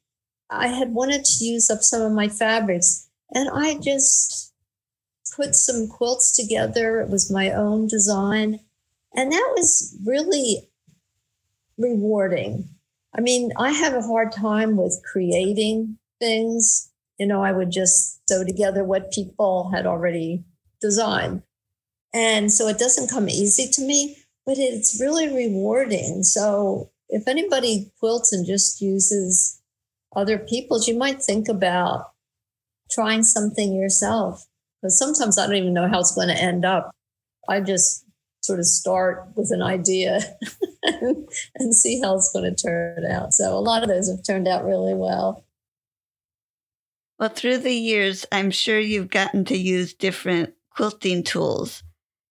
I 0.50 0.68
had 0.68 0.92
wanted 0.92 1.24
to 1.24 1.44
use 1.44 1.70
up 1.70 1.82
some 1.82 2.02
of 2.02 2.12
my 2.12 2.28
fabrics 2.28 3.08
and 3.34 3.48
I 3.52 3.78
just 3.78 4.52
put 5.34 5.54
some 5.54 5.88
quilts 5.88 6.34
together. 6.34 7.00
It 7.00 7.10
was 7.10 7.30
my 7.30 7.50
own 7.50 7.86
design. 7.86 8.60
And 9.14 9.32
that 9.32 9.54
was 9.56 9.96
really 10.04 10.68
rewarding. 11.78 12.68
I 13.16 13.20
mean, 13.20 13.52
I 13.56 13.72
have 13.72 13.94
a 13.94 14.02
hard 14.02 14.32
time 14.32 14.76
with 14.76 15.02
creating 15.10 15.98
things. 16.20 16.90
You 17.18 17.26
know, 17.26 17.42
I 17.42 17.52
would 17.52 17.70
just 17.70 18.20
sew 18.28 18.44
together 18.44 18.84
what 18.84 19.12
people 19.12 19.70
had 19.74 19.86
already 19.86 20.44
designed. 20.80 21.42
And 22.12 22.52
so 22.52 22.68
it 22.68 22.78
doesn't 22.78 23.10
come 23.10 23.28
easy 23.28 23.68
to 23.72 23.82
me, 23.82 24.16
but 24.44 24.56
it's 24.58 25.00
really 25.00 25.28
rewarding. 25.28 26.22
So 26.22 26.90
if 27.08 27.28
anybody 27.28 27.92
quilts 27.98 28.32
and 28.32 28.46
just 28.46 28.80
uses 28.80 29.60
other 30.14 30.38
people's, 30.38 30.88
you 30.88 30.96
might 30.96 31.22
think 31.22 31.48
about 31.48 32.12
trying 32.90 33.22
something 33.22 33.74
yourself. 33.74 34.46
Because 34.80 34.98
sometimes 34.98 35.38
I 35.38 35.46
don't 35.46 35.56
even 35.56 35.74
know 35.74 35.88
how 35.88 36.00
it's 36.00 36.14
going 36.14 36.28
to 36.28 36.42
end 36.42 36.64
up. 36.64 36.90
I 37.48 37.60
just 37.60 38.05
sort 38.46 38.60
of 38.60 38.66
start 38.66 39.26
with 39.34 39.50
an 39.50 39.62
idea 39.62 40.20
and 40.82 41.74
see 41.74 42.00
how 42.00 42.14
it's 42.14 42.32
going 42.32 42.54
to 42.54 42.62
turn 42.62 43.04
out. 43.04 43.34
So 43.34 43.56
a 43.56 43.60
lot 43.60 43.82
of 43.82 43.88
those 43.88 44.08
have 44.08 44.24
turned 44.24 44.46
out 44.46 44.64
really 44.64 44.94
well. 44.94 45.44
Well, 47.18 47.28
through 47.30 47.58
the 47.58 47.72
years, 47.72 48.26
I'm 48.30 48.50
sure 48.50 48.78
you've 48.78 49.10
gotten 49.10 49.44
to 49.46 49.56
use 49.56 49.94
different 49.94 50.54
quilting 50.70 51.22
tools. 51.22 51.82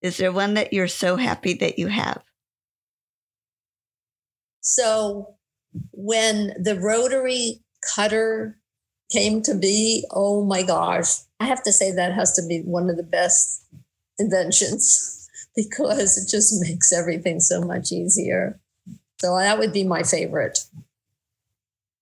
Is 0.01 0.17
there 0.17 0.31
one 0.31 0.53
that 0.53 0.71
you're 0.71 0.87
so 0.87 1.15
happy 1.15 1.55
that 1.55 1.79
you 1.79 1.87
have? 1.87 2.21
So 4.61 5.35
when 5.91 6.53
the 6.61 6.79
rotary 6.79 7.61
cutter 7.95 8.57
came 9.11 9.41
to 9.43 9.55
be, 9.55 10.05
oh 10.11 10.45
my 10.45 10.63
gosh, 10.63 11.17
I 11.39 11.45
have 11.45 11.63
to 11.63 11.71
say 11.71 11.91
that 11.91 12.13
has 12.13 12.33
to 12.33 12.43
be 12.47 12.61
one 12.61 12.89
of 12.89 12.97
the 12.97 13.03
best 13.03 13.65
inventions 14.17 15.24
because 15.69 16.17
it 16.17 16.29
just 16.29 16.61
makes 16.61 16.91
everything 16.91 17.39
so 17.39 17.61
much 17.61 17.91
easier. 17.91 18.59
So 19.19 19.37
that 19.37 19.57
would 19.57 19.73
be 19.73 19.83
my 19.83 20.03
favorite. 20.03 20.59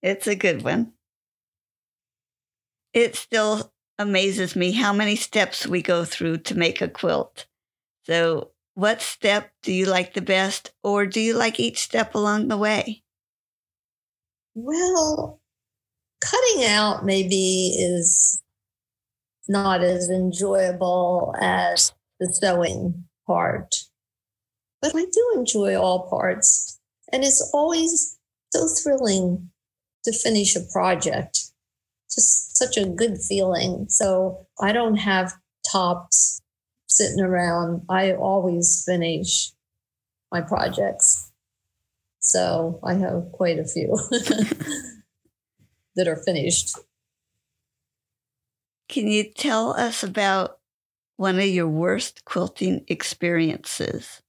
It's 0.01 0.27
a 0.27 0.35
good 0.35 0.63
one. 0.63 0.93
It 2.93 3.15
still 3.15 3.71
amazes 3.97 4.55
me 4.55 4.71
how 4.71 4.93
many 4.93 5.15
steps 5.15 5.67
we 5.67 5.81
go 5.81 6.03
through 6.05 6.37
to 6.39 6.57
make 6.57 6.81
a 6.81 6.87
quilt. 6.87 7.45
So, 8.03 8.51
what 8.75 9.01
step 9.01 9.51
do 9.61 9.71
you 9.71 9.85
like 9.85 10.13
the 10.13 10.21
best, 10.21 10.71
or 10.83 11.05
do 11.05 11.21
you 11.21 11.35
like 11.35 11.59
each 11.59 11.79
step 11.79 12.15
along 12.15 12.47
the 12.47 12.57
way? 12.57 13.03
Well, 14.55 15.39
cutting 16.19 16.65
out 16.65 17.05
maybe 17.05 17.75
is 17.79 18.41
not 19.47 19.83
as 19.83 20.09
enjoyable 20.09 21.35
as 21.39 21.93
the 22.19 22.33
sewing 22.33 23.05
part, 23.25 23.75
but 24.81 24.95
I 24.95 25.05
do 25.05 25.33
enjoy 25.35 25.75
all 25.75 26.09
parts. 26.09 26.79
And 27.11 27.23
it's 27.23 27.51
always 27.53 28.17
so 28.51 28.67
thrilling 28.67 29.49
to 30.03 30.11
finish 30.11 30.55
a 30.55 30.61
project. 30.71 31.39
Just 32.13 32.57
such 32.57 32.77
a 32.77 32.85
good 32.85 33.17
feeling. 33.17 33.87
So 33.89 34.45
I 34.59 34.71
don't 34.71 34.97
have 34.97 35.33
tops 35.71 36.41
sitting 36.87 37.21
around. 37.23 37.83
I 37.89 38.13
always 38.13 38.83
finish 38.85 39.51
my 40.31 40.41
projects. 40.41 41.31
So 42.19 42.79
I 42.83 42.95
have 42.95 43.31
quite 43.31 43.59
a 43.59 43.65
few 43.65 43.97
that 45.95 46.07
are 46.07 46.15
finished. 46.15 46.77
Can 48.89 49.07
you 49.07 49.23
tell 49.31 49.71
us 49.71 50.03
about 50.03 50.59
one 51.17 51.39
of 51.39 51.45
your 51.45 51.67
worst 51.67 52.25
quilting 52.25 52.83
experiences? 52.87 54.21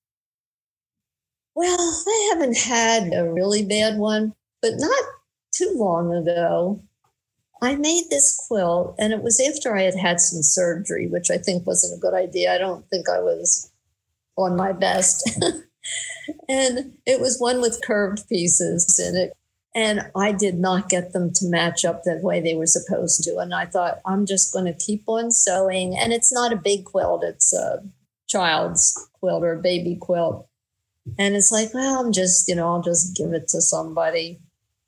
Well, 1.54 2.04
I 2.06 2.30
haven't 2.32 2.56
had 2.56 3.12
a 3.14 3.30
really 3.30 3.64
bad 3.64 3.96
one, 3.96 4.34
but 4.60 4.72
not 4.76 5.04
too 5.52 5.72
long 5.76 6.12
ago. 6.12 6.82
I 7.62 7.76
made 7.76 8.04
this 8.10 8.36
quilt, 8.48 8.94
and 8.98 9.12
it 9.12 9.22
was 9.22 9.40
after 9.40 9.76
I 9.76 9.82
had 9.82 9.94
had 9.94 10.20
some 10.20 10.42
surgery, 10.42 11.06
which 11.06 11.30
I 11.30 11.38
think 11.38 11.66
wasn't 11.66 11.96
a 11.96 12.00
good 12.00 12.14
idea. 12.14 12.52
I 12.52 12.58
don't 12.58 12.88
think 12.90 13.08
I 13.08 13.20
was 13.20 13.70
on 14.36 14.56
my 14.56 14.72
best. 14.72 15.30
and 16.48 16.92
it 17.06 17.20
was 17.20 17.40
one 17.40 17.60
with 17.60 17.80
curved 17.84 18.28
pieces 18.28 18.98
in 18.98 19.16
it. 19.16 19.32
And 19.74 20.08
I 20.14 20.30
did 20.30 20.56
not 20.56 20.88
get 20.88 21.12
them 21.12 21.32
to 21.34 21.46
match 21.46 21.84
up 21.84 22.04
the 22.04 22.20
way 22.22 22.40
they 22.40 22.54
were 22.54 22.66
supposed 22.66 23.24
to. 23.24 23.38
And 23.38 23.52
I 23.52 23.66
thought, 23.66 24.00
I'm 24.06 24.24
just 24.24 24.52
going 24.52 24.66
to 24.66 24.72
keep 24.72 25.02
on 25.08 25.32
sewing. 25.32 25.96
And 25.98 26.12
it's 26.12 26.32
not 26.32 26.52
a 26.52 26.56
big 26.56 26.84
quilt, 26.84 27.24
it's 27.24 27.52
a 27.52 27.82
child's 28.28 29.08
quilt 29.14 29.42
or 29.42 29.54
a 29.54 29.62
baby 29.62 29.96
quilt. 29.96 30.48
And 31.18 31.34
it's 31.34 31.50
like, 31.50 31.74
well, 31.74 32.00
I'm 32.00 32.12
just, 32.12 32.48
you 32.48 32.54
know, 32.54 32.68
I'll 32.68 32.82
just 32.82 33.16
give 33.16 33.32
it 33.32 33.48
to 33.48 33.60
somebody. 33.60 34.40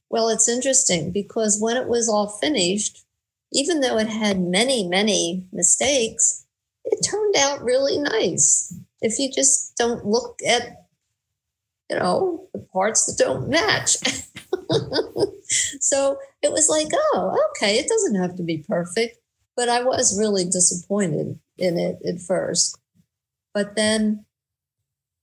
Well, 0.08 0.28
it's 0.28 0.48
interesting 0.48 1.10
because 1.12 1.58
when 1.60 1.76
it 1.76 1.88
was 1.88 2.08
all 2.08 2.28
finished, 2.28 3.04
even 3.52 3.80
though 3.80 3.98
it 3.98 4.08
had 4.08 4.40
many, 4.40 4.86
many 4.88 5.44
mistakes, 5.52 6.46
it 6.84 7.04
turned 7.04 7.36
out 7.36 7.62
really 7.62 7.98
nice. 7.98 8.74
If 9.00 9.18
you 9.18 9.30
just 9.32 9.76
don't 9.76 10.06
look 10.06 10.38
at, 10.46 10.86
you 11.90 11.98
know, 11.98 12.48
the 12.52 12.60
parts 12.60 13.06
that 13.06 13.22
don't 13.22 13.48
match. 13.48 13.96
so 15.80 16.18
it 16.42 16.52
was 16.52 16.68
like, 16.68 16.88
oh, 16.92 17.38
okay, 17.50 17.76
it 17.76 17.88
doesn't 17.88 18.16
have 18.16 18.36
to 18.36 18.42
be 18.42 18.64
perfect. 18.66 19.18
But 19.56 19.68
I 19.68 19.82
was 19.82 20.18
really 20.18 20.44
disappointed 20.44 21.38
in 21.56 21.78
it 21.78 21.98
at 22.06 22.20
first. 22.20 22.78
But 23.54 23.74
then 23.74 24.26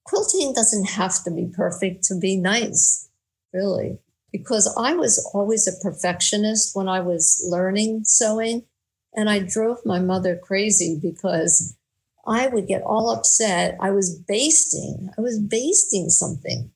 quilting 0.04 0.52
doesn't 0.52 0.90
have 0.90 1.22
to 1.24 1.30
be 1.30 1.46
perfect 1.46 2.04
to 2.04 2.18
be 2.18 2.36
nice, 2.36 3.08
really, 3.52 3.98
because 4.32 4.72
I 4.76 4.94
was 4.94 5.24
always 5.32 5.68
a 5.68 5.82
perfectionist 5.82 6.74
when 6.74 6.88
I 6.88 7.00
was 7.00 7.46
learning 7.48 8.02
sewing. 8.04 8.64
And 9.16 9.30
I 9.30 9.38
drove 9.38 9.78
my 9.84 10.00
mother 10.00 10.36
crazy 10.36 10.98
because 11.00 11.76
I 12.26 12.48
would 12.48 12.66
get 12.66 12.82
all 12.82 13.10
upset. 13.10 13.76
I 13.80 13.92
was 13.92 14.18
basting, 14.18 15.10
I 15.16 15.20
was 15.20 15.38
basting 15.38 16.10
something 16.10 16.72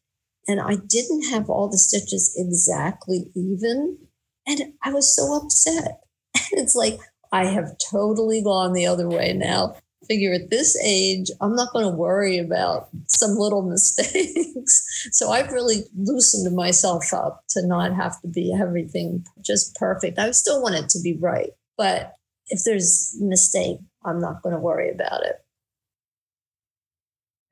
and 0.49 0.61
I 0.61 0.77
didn't 0.77 1.29
have 1.31 1.51
all 1.51 1.69
the 1.69 1.79
stitches 1.79 2.35
exactly 2.37 3.31
even. 3.37 3.99
And 4.47 4.73
I 4.83 4.93
was 4.93 5.15
so 5.15 5.35
upset. 5.37 6.01
And 6.51 6.63
it's 6.63 6.75
like, 6.75 6.99
I 7.31 7.45
have 7.45 7.77
totally 7.91 8.43
gone 8.43 8.73
the 8.73 8.87
other 8.87 9.07
way 9.07 9.35
now. 9.35 9.77
Figure 10.09 10.33
at 10.33 10.49
this 10.49 10.81
age, 10.83 11.31
I'm 11.43 11.55
not 11.55 11.75
going 11.75 11.85
to 11.85 11.95
worry 11.95 12.39
about 12.39 12.89
some 13.07 13.33
little 13.37 13.63
mistakes. 13.69 15.11
so 15.13 15.31
I've 15.31 15.53
really 15.53 15.83
loosened 15.95 16.57
myself 16.57 17.13
up 17.13 17.45
to 17.51 17.67
not 17.67 17.95
have 17.95 18.19
to 18.23 18.29
be 18.29 18.57
everything 18.59 19.27
just 19.45 19.75
perfect. 19.75 20.19
I 20.19 20.31
still 20.31 20.63
want 20.63 20.77
it 20.77 20.89
to 20.91 21.03
be 21.03 21.19
right. 21.21 21.51
But 21.77 22.15
if 22.47 22.61
there's 22.65 23.15
mistake, 23.21 23.81
I'm 24.05 24.21
not 24.21 24.41
going 24.43 24.55
to 24.55 24.61
worry 24.61 24.91
about 24.91 25.25
it. 25.25 25.45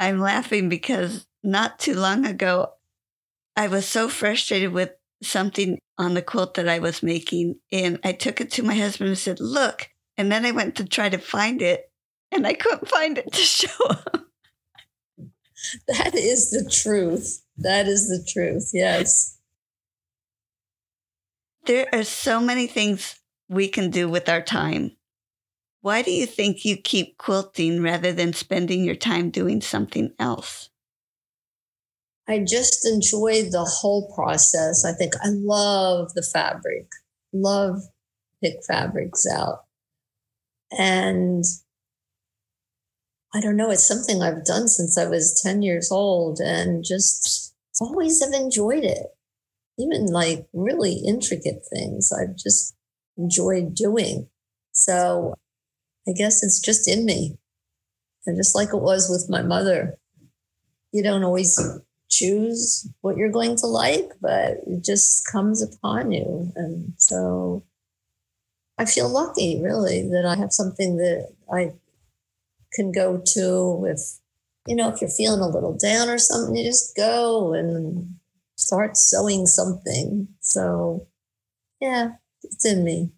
I'm 0.01 0.21
laughing 0.21 0.71
because 0.71 1.27
not 1.43 1.79
too 1.79 1.95
long 1.95 2.25
ago, 2.25 2.73
I 3.57 3.69
was 3.69 3.87
so 3.87 4.09
frustrated 4.09 4.73
with 4.73 4.91
something 5.23 5.79
on 5.99 6.15
the 6.15 6.23
quilt 6.23 6.55
that 6.55 6.69
I 6.69 6.79
was 6.79 7.03
making. 7.03 7.57
And 7.73 7.99
I 8.05 8.13
took 8.13 8.41
it 8.41 8.51
to 8.53 8.63
my 8.63 8.75
husband 8.75 9.09
and 9.09 9.19
said, 9.19 9.41
Look. 9.41 9.89
And 10.19 10.31
then 10.31 10.47
I 10.47 10.51
went 10.51 10.77
to 10.77 10.85
try 10.85 11.09
to 11.09 11.19
find 11.19 11.61
it 11.61 11.91
and 12.33 12.47
I 12.47 12.55
couldn't 12.55 12.89
find 12.89 13.19
it 13.19 13.33
to 13.33 13.41
show 13.43 13.89
him. 13.89 14.27
That 15.89 16.15
is 16.15 16.51
the 16.51 16.69
truth. 16.71 17.43
That 17.59 17.87
is 17.89 18.09
the 18.09 18.25
truth. 18.31 18.71
Yes. 18.73 19.39
There 21.65 21.89
are 21.93 22.05
so 22.05 22.41
many 22.41 22.67
things 22.67 23.21
we 23.49 23.69
can 23.69 23.91
do 23.91 24.09
with 24.09 24.29
our 24.29 24.43
time. 24.43 24.93
Why 25.81 26.03
do 26.03 26.11
you 26.11 26.27
think 26.27 26.65
you 26.65 26.77
keep 26.77 27.19
quilting 27.19 27.83
rather 27.83 28.13
than 28.13 28.33
spending 28.33 28.85
your 28.85 28.95
time 28.95 29.31
doing 29.31 29.61
something 29.61 30.13
else? 30.19 30.71
I 32.29 32.41
just 32.41 32.87
enjoyed 32.87 33.53
the 33.53 33.65
whole 33.65 34.13
process. 34.15 34.85
I 34.85 34.93
think 34.93 35.15
I 35.23 35.29
love 35.29 36.15
the 36.15 36.23
fabric, 36.23 36.89
love 37.33 37.83
pick 38.43 38.65
fabrics 38.67 39.27
out. 39.27 39.65
And 40.77 41.45
I 43.33 43.41
don't 43.41 43.57
know, 43.57 43.71
it's 43.71 43.87
something 43.87 44.23
I've 44.23 44.45
done 44.45 44.69
since 44.69 44.99
I 44.99 45.07
was 45.07 45.41
10 45.43 45.63
years 45.63 45.93
old 45.93 46.41
and 46.41 46.85
just 46.85 47.55
always 47.81 48.25
have 48.25 48.33
enjoyed 48.33 48.85
it. 48.85 49.07
Even 49.79 50.07
like 50.07 50.47
really 50.53 51.03
intricate 51.07 51.63
things, 51.71 52.11
I've 52.13 52.37
just 52.37 52.75
enjoyed 53.17 53.75
doing. 53.75 54.29
So 54.73 55.35
I 56.09 56.13
guess 56.13 56.43
it's 56.43 56.61
just 56.61 56.89
in 56.89 57.05
me. 57.05 57.39
And 58.27 58.37
just 58.37 58.57
like 58.57 58.71
it 58.71 58.81
was 58.81 59.09
with 59.09 59.31
my 59.31 59.43
mother, 59.43 59.99
you 60.93 61.03
don't 61.03 61.23
always 61.23 61.59
choose 62.09 62.89
what 63.01 63.17
you're 63.17 63.31
going 63.31 63.57
to 63.57 63.67
like, 63.67 64.11
but 64.21 64.59
it 64.67 64.85
just 64.85 65.27
comes 65.31 65.63
upon 65.63 66.13
you. 66.13 66.53
And 66.55 66.93
so 66.99 67.65
I 68.79 68.85
feel 68.85 69.09
lucky, 69.09 69.61
really, 69.63 70.03
that 70.11 70.25
I 70.27 70.37
have 70.37 70.53
something 70.53 70.97
that 70.99 71.31
I 71.53 71.73
can 72.73 72.93
go 72.93 73.23
to 73.35 73.87
if 73.89 74.01
you 74.67 74.75
know, 74.75 74.89
if 74.89 75.01
you're 75.01 75.11
feeling 75.11 75.41
a 75.41 75.49
little 75.49 75.77
down 75.77 76.09
or 76.09 76.19
something, 76.19 76.57
you 76.57 76.65
just 76.65 76.97
go 76.97 77.55
and 77.55 78.17
start 78.57 78.97
sewing 78.97 79.47
something. 79.47 80.29
So, 80.41 81.07
yeah, 81.81 82.15
it's 82.43 82.65
in 82.65 82.85
me. 82.85 83.13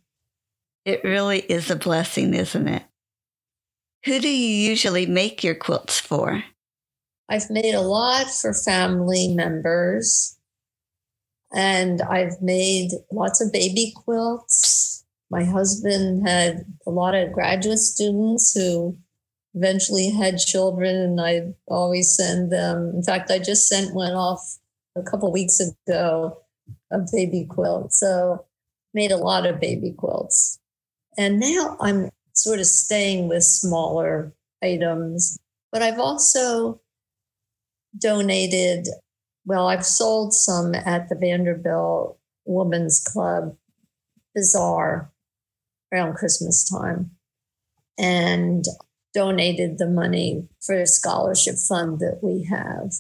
It 0.85 1.05
really 1.05 1.41
is 1.41 1.71
a 1.71 1.77
blessing, 1.77 2.35
isn't 2.35 2.69
it? 2.69 2.83
Who 4.05 4.21
do 4.21 4.29
you 4.29 4.71
usually 4.71 5.07
make 5.07 5.43
your 5.43 5.55
quilts 5.55 5.99
for? 5.99 6.45
I've 7.29 7.51
made 7.51 7.75
a 7.75 7.81
lot 7.81 8.31
for 8.31 8.55
family 8.55 9.35
members, 9.35 10.39
and 11.55 12.01
I've 12.03 12.41
made 12.41 12.91
lots 13.13 13.41
of 13.41 13.53
baby 13.53 13.93
quilts. 13.95 15.05
My 15.31 15.45
husband 15.45 16.27
had 16.27 16.65
a 16.87 16.91
lot 16.91 17.15
of 17.15 17.33
graduate 17.33 17.79
students 17.79 18.53
who 18.55 18.97
eventually 19.55 20.11
had 20.11 20.39
children, 20.39 20.97
and 20.97 21.21
I 21.21 21.55
always 21.67 22.17
send 22.17 22.51
them. 22.51 22.93
In 22.95 23.03
fact, 23.03 23.31
I 23.31 23.39
just 23.39 23.69
sent 23.69 23.95
one 23.95 24.13
off 24.13 24.59
a 24.97 25.03
couple 25.03 25.31
weeks 25.31 25.61
ago, 25.61 26.39
a 26.91 26.99
baby 27.13 27.47
quilt. 27.49 27.93
So 27.93 28.47
made 28.95 29.13
a 29.13 29.17
lot 29.17 29.47
of 29.47 29.61
baby 29.61 29.93
quilts. 29.93 30.59
And 31.19 31.41
now 31.41 31.77
I'm 31.81 32.11
sort 32.33 32.61
of 32.61 32.67
staying 32.67 33.29
with 33.29 33.43
smaller 33.43 34.33
items, 34.63 35.39
but 35.73 35.83
I've 35.83 35.99
also 35.99 36.81
donated, 37.99 38.89
well, 39.45 39.69
I've 39.69 39.87
sold 39.87 40.33
some 40.33 40.75
at 40.75 41.09
the 41.09 41.15
Vanderbilt 41.15 42.19
Women's 42.45 43.01
Club 43.01 43.57
Bazaar 44.35 45.11
around 45.93 46.15
Christmas 46.15 46.69
time. 46.69 47.11
And 47.99 48.65
donated 49.15 49.79
the 49.79 49.89
money 49.89 50.47
for 50.61 50.81
a 50.81 50.87
scholarship 50.87 51.57
fund 51.57 51.99
that 52.01 52.21
we 52.23 52.45
have. 52.45 52.93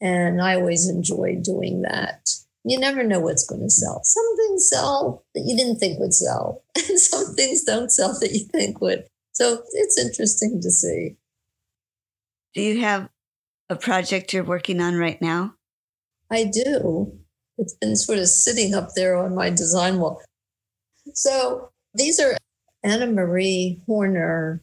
And 0.00 0.42
I 0.42 0.56
always 0.56 0.88
enjoy 0.88 1.38
doing 1.42 1.82
that. 1.82 2.30
You 2.64 2.78
never 2.78 3.04
know 3.04 3.20
what's 3.20 3.46
going 3.46 3.62
to 3.62 3.70
sell. 3.70 4.00
Some 4.02 4.36
things 4.36 4.68
sell 4.68 5.24
that 5.34 5.44
you 5.46 5.56
didn't 5.56 5.78
think 5.78 5.98
would 5.98 6.14
sell, 6.14 6.62
and 6.76 6.98
some 6.98 7.34
things 7.34 7.62
don't 7.62 7.90
sell 7.90 8.18
that 8.20 8.32
you 8.32 8.44
think 8.46 8.80
would. 8.80 9.04
So 9.32 9.62
it's 9.72 9.98
interesting 9.98 10.60
to 10.60 10.70
see. 10.70 11.16
Do 12.54 12.62
you 12.62 12.80
have 12.80 13.08
a 13.72 13.76
project 13.76 14.32
you're 14.32 14.44
working 14.44 14.80
on 14.80 14.96
right 14.96 15.20
now? 15.20 15.54
I 16.30 16.44
do. 16.44 17.18
It's 17.58 17.74
been 17.74 17.96
sort 17.96 18.18
of 18.18 18.28
sitting 18.28 18.74
up 18.74 18.90
there 18.94 19.16
on 19.16 19.34
my 19.34 19.50
design 19.50 19.98
wall. 19.98 20.22
So 21.14 21.70
these 21.94 22.20
are 22.20 22.36
Anna 22.84 23.06
Maria 23.06 23.76
Horner 23.86 24.62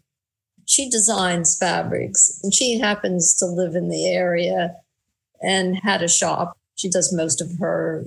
she 0.69 0.87
designs 0.87 1.57
fabrics 1.57 2.39
and 2.43 2.53
she 2.53 2.77
happens 2.77 3.33
to 3.37 3.47
live 3.47 3.73
in 3.73 3.89
the 3.89 4.05
area 4.05 4.75
and 5.41 5.75
had 5.81 6.03
a 6.03 6.07
shop. 6.07 6.55
She 6.75 6.91
does 6.91 7.11
most 7.11 7.41
of 7.41 7.57
her 7.59 8.05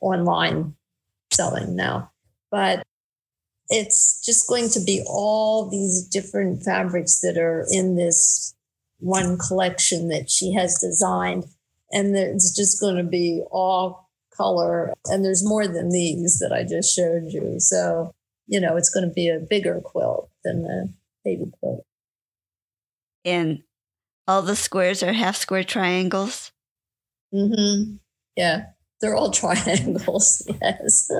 online 0.00 0.76
selling 1.32 1.74
now. 1.74 2.12
But 2.48 2.84
it's 3.70 4.24
just 4.24 4.48
going 4.48 4.68
to 4.70 4.80
be 4.80 5.02
all 5.08 5.68
these 5.68 6.04
different 6.04 6.62
fabrics 6.62 7.20
that 7.22 7.36
are 7.36 7.66
in 7.72 7.96
this 7.96 8.54
one 9.00 9.38
collection 9.38 10.08
that 10.08 10.30
she 10.30 10.52
has 10.52 10.78
designed. 10.78 11.44
And 11.92 12.16
it's 12.16 12.54
just 12.54 12.80
going 12.80 12.96
to 12.96 13.02
be 13.02 13.42
all 13.50 14.08
color. 14.36 14.94
And 15.06 15.24
there's 15.24 15.46
more 15.46 15.66
than 15.66 15.90
these 15.90 16.38
that 16.38 16.52
I 16.52 16.62
just 16.62 16.94
showed 16.94 17.32
you. 17.32 17.58
So, 17.58 18.12
you 18.46 18.60
know, 18.60 18.76
it's 18.76 18.90
going 18.90 19.08
to 19.08 19.12
be 19.12 19.28
a 19.28 19.38
bigger 19.38 19.80
quilt 19.80 20.30
than 20.44 20.62
the 20.62 20.92
baby 21.24 21.50
quilt. 21.60 21.84
And 23.24 23.62
all 24.26 24.42
the 24.42 24.56
squares 24.56 25.02
are 25.02 25.12
half 25.12 25.36
square 25.36 25.64
triangles? 25.64 26.52
Mm-hmm. 27.34 27.96
Yeah, 28.36 28.66
they're 29.00 29.16
all 29.16 29.30
triangles, 29.32 30.46
yes. 30.62 31.10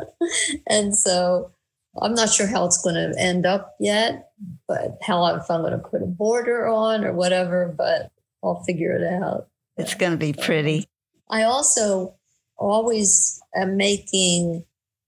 and 0.69 0.97
so 0.97 1.53
I'm 2.01 2.15
not 2.15 2.31
sure 2.31 2.47
how 2.47 2.65
it's 2.67 2.83
going 2.83 2.95
to 2.95 3.19
end 3.19 3.47
up 3.47 3.75
yet, 3.81 4.31
but 4.69 4.99
how 5.03 5.25
if 5.35 5.51
I'm 5.51 5.63
going 5.63 5.73
to 5.73 5.79
put 5.79 6.03
a 6.03 6.07
border 6.07 6.69
on 6.69 7.05
or 7.05 7.13
whatever, 7.13 7.75
but 7.77 8.13
I'll 8.45 8.63
figure 8.65 8.95
it 8.95 9.23
out. 9.23 9.49
It's 9.77 9.95
going 9.95 10.13
to 10.13 10.19
be 10.19 10.33
pretty. 10.33 10.87
I 11.29 11.43
also 11.43 12.15
always 12.57 13.41
am 13.57 13.77
making 13.77 14.65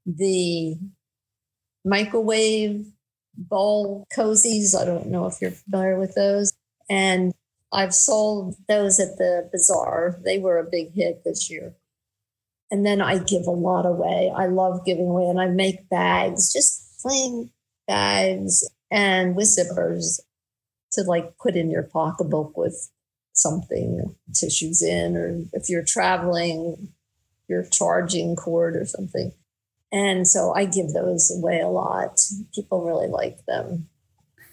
the 0.07 0.77
microwave 1.85 2.87
bowl 3.37 4.07
cozies. 4.17 4.75
I 4.79 4.85
don't 4.85 5.07
know 5.07 5.27
if 5.27 5.41
you're 5.41 5.51
familiar 5.51 5.99
with 5.99 6.15
those. 6.15 6.53
And 6.91 7.33
I've 7.73 7.95
sold 7.95 8.57
those 8.69 9.01
at 9.01 9.17
the 9.19 9.49
bazaar. 9.51 10.21
They 10.25 10.39
were 10.39 10.59
a 10.59 10.69
big 10.71 10.93
hit 10.95 11.23
this 11.25 11.51
year. 11.51 11.75
And 12.73 12.87
then 12.87 13.03
I 13.03 13.19
give 13.19 13.47
a 13.47 13.51
lot 13.51 13.85
away. 13.85 14.33
I 14.35 14.47
love 14.47 14.87
giving 14.87 15.09
away, 15.09 15.27
and 15.27 15.39
I 15.39 15.47
make 15.47 15.91
bags, 15.91 16.51
just 16.51 17.01
plain 17.03 17.51
bags 17.87 18.67
and 18.91 19.37
with 19.37 19.55
zippers 19.57 20.21
to 20.93 21.03
like 21.03 21.37
put 21.37 21.55
in 21.55 21.71
your 21.71 21.83
pocketbook 21.83 22.57
with 22.57 22.91
something, 23.35 24.17
tissues 24.35 24.83
in, 24.83 25.17
or 25.17 25.45
if 25.53 25.69
you're 25.69 25.85
traveling, 25.85 26.95
your 27.47 27.63
charging 27.65 28.37
cord 28.37 28.75
or 28.75 28.87
something. 28.87 29.33
And 29.93 30.27
so 30.27 30.55
I 30.55 30.65
give 30.65 30.95
those 30.95 31.31
away 31.31 31.61
a 31.61 31.69
lot. 31.69 32.19
People 32.55 32.87
really 32.87 33.09
like 33.09 33.45
them. 33.47 33.89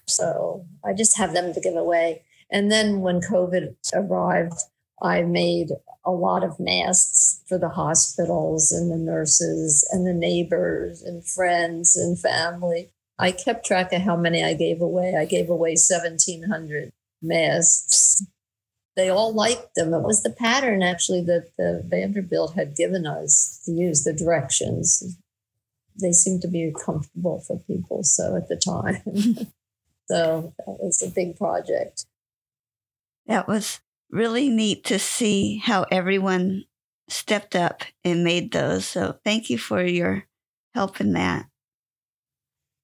So 0.08 0.66
I 0.84 0.94
just 0.94 1.18
have 1.18 1.34
them 1.34 1.54
to 1.54 1.62
give 1.62 1.78
away. 1.78 2.24
And 2.52 2.70
then 2.70 3.00
when 3.00 3.22
COVID 3.22 3.76
arrived, 3.94 4.60
I 5.02 5.22
made 5.22 5.70
a 6.10 6.12
lot 6.12 6.44
of 6.44 6.60
masks 6.60 7.42
for 7.48 7.58
the 7.58 7.70
hospitals 7.70 8.72
and 8.72 8.92
the 8.92 8.98
nurses 8.98 9.88
and 9.92 10.06
the 10.06 10.14
neighbors 10.14 11.02
and 11.02 11.26
friends 11.26 11.96
and 11.96 12.20
family. 12.20 12.90
I 13.20 13.32
kept 13.32 13.66
track 13.66 13.94
of 13.94 14.02
how 14.02 14.16
many 14.16 14.44
I 14.44 14.54
gave 14.54 14.82
away. 14.82 15.16
I 15.16 15.26
gave 15.26 15.50
away 15.50 15.72
1,700 15.72 16.92
masks. 17.22 18.26
They 18.96 19.10
all 19.10 19.34
liked 19.34 19.76
them. 19.76 19.94
It 19.94 20.02
was 20.02 20.24
the 20.24 20.32
pattern 20.32 20.82
actually 20.82 21.22
that 21.26 21.52
the 21.58 21.84
Vanderbilt 21.86 22.56
had 22.56 22.76
given 22.76 23.06
us 23.06 23.62
to 23.66 23.72
use 23.72 24.04
the 24.04 24.14
directions. 24.14 25.18
They 26.02 26.12
seemed 26.12 26.42
to 26.42 26.48
be 26.48 26.74
comfortable 26.86 27.42
for 27.46 27.60
people. 27.60 28.04
So 28.04 28.36
at 28.36 28.48
the 28.48 28.56
time, 28.56 29.02
so 30.08 30.54
that 30.58 30.78
was 30.80 31.04
a 31.04 31.12
big 31.12 31.38
project. 31.38 32.06
That 33.28 33.48
was 33.48 33.80
really 34.10 34.50
neat 34.50 34.84
to 34.86 35.00
see 35.00 35.58
how 35.58 35.86
everyone 35.92 36.64
stepped 37.08 37.56
up 37.56 37.84
and 38.04 38.24
made 38.24 38.52
those. 38.52 38.86
So 38.86 39.18
thank 39.24 39.50
you 39.50 39.58
for 39.58 39.84
your 39.84 40.26
help 40.74 41.02
in 41.02 41.14
that. 41.14 41.46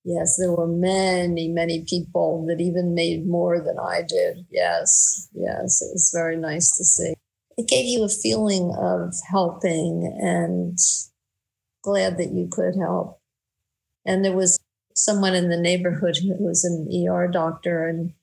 Yes, 0.03 0.37
there 0.37 0.51
were 0.51 0.67
many, 0.67 1.47
many 1.47 1.83
people 1.87 2.45
that 2.47 2.61
even 2.61 2.93
made 2.93 3.27
more 3.27 3.59
than 3.59 3.77
I 3.79 4.03
did. 4.07 4.45
Yes, 4.51 5.27
yes, 5.33 5.81
it 5.81 5.89
was 5.93 6.11
very 6.13 6.37
nice 6.37 6.77
to 6.77 6.83
see. 6.83 7.15
It 7.57 7.67
gave 7.67 7.85
you 7.85 8.03
a 8.03 8.09
feeling 8.09 8.75
of 8.77 9.13
helping 9.31 10.15
and 10.21 10.77
glad 11.83 12.17
that 12.17 12.33
you 12.33 12.47
could 12.51 12.75
help. 12.79 13.19
And 14.05 14.23
there 14.23 14.35
was 14.35 14.59
someone 14.93 15.33
in 15.33 15.49
the 15.49 15.57
neighborhood 15.57 16.17
who 16.17 16.35
was 16.37 16.63
an 16.63 16.87
ER 16.93 17.27
doctor, 17.27 17.87
and 17.87 18.13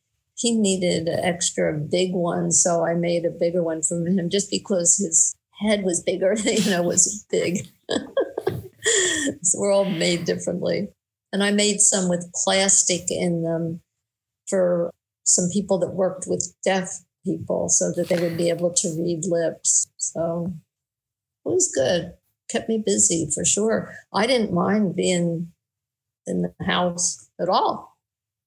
he 0.43 0.57
needed 0.57 1.07
an 1.07 1.21
extra 1.25 1.73
big 1.73 2.13
one, 2.13 2.51
so 2.51 2.85
I 2.85 2.95
made 2.95 3.25
a 3.25 3.31
bigger 3.31 3.63
one 3.63 3.81
for 3.81 4.05
him 4.05 4.29
just 4.29 4.51
because 4.51 4.97
his 4.97 5.37
head 5.61 5.85
was 5.85 6.03
bigger, 6.03 6.35
you 6.45 6.69
know, 6.69 6.83
was 6.83 7.25
big. 7.31 7.69
so 9.43 9.59
we're 9.61 9.73
all 9.73 9.85
made 9.85 10.25
differently. 10.25 10.89
And 11.33 11.45
I 11.45 11.53
made 11.53 11.81
some 11.81 12.09
with 12.09 12.29
plastic 12.45 13.03
in 13.09 13.45
them 13.45 13.81
for 14.49 14.91
some 15.23 15.49
people 15.53 15.79
that 15.79 15.95
worked 15.95 16.25
with 16.27 16.53
deaf 16.65 17.05
people 17.25 17.69
so 17.69 17.93
that 17.93 18.09
they 18.09 18.21
would 18.21 18.37
be 18.37 18.51
able 18.51 18.73
to 18.75 18.89
read 19.01 19.25
lips. 19.25 19.87
So 19.97 20.53
it 21.47 21.49
was 21.49 21.73
good. 21.73 22.15
Kept 22.51 22.69
me 22.69 22.83
busy 22.85 23.31
for 23.33 23.45
sure. 23.45 23.95
I 24.13 24.27
didn't 24.27 24.53
mind 24.53 24.97
being 24.97 25.53
in 26.27 26.43
the 26.43 26.65
house 26.65 27.31
at 27.41 27.49
all. 27.49 27.97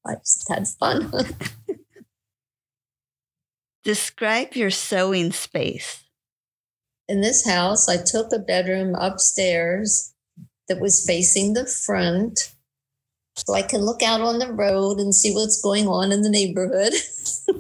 I 0.06 0.16
just 0.16 0.48
had 0.50 0.68
fun. 0.68 1.10
Describe 3.86 4.56
your 4.56 4.72
sewing 4.72 5.32
space. 5.32 6.04
In 7.08 7.22
this 7.22 7.48
house, 7.48 7.88
I 7.88 7.98
took 8.04 8.34
a 8.34 8.40
bedroom 8.40 8.96
upstairs 8.96 10.12
that 10.68 10.82
was 10.82 11.06
facing 11.06 11.54
the 11.54 11.68
front 11.68 12.52
so 13.36 13.54
I 13.54 13.62
can 13.62 13.82
look 13.82 14.02
out 14.02 14.22
on 14.22 14.40
the 14.40 14.52
road 14.52 14.98
and 14.98 15.14
see 15.14 15.36
what's 15.36 15.62
going 15.62 15.88
on 15.88 16.12
in 16.12 16.24
the 16.24 16.32
neighborhood. 16.32 16.94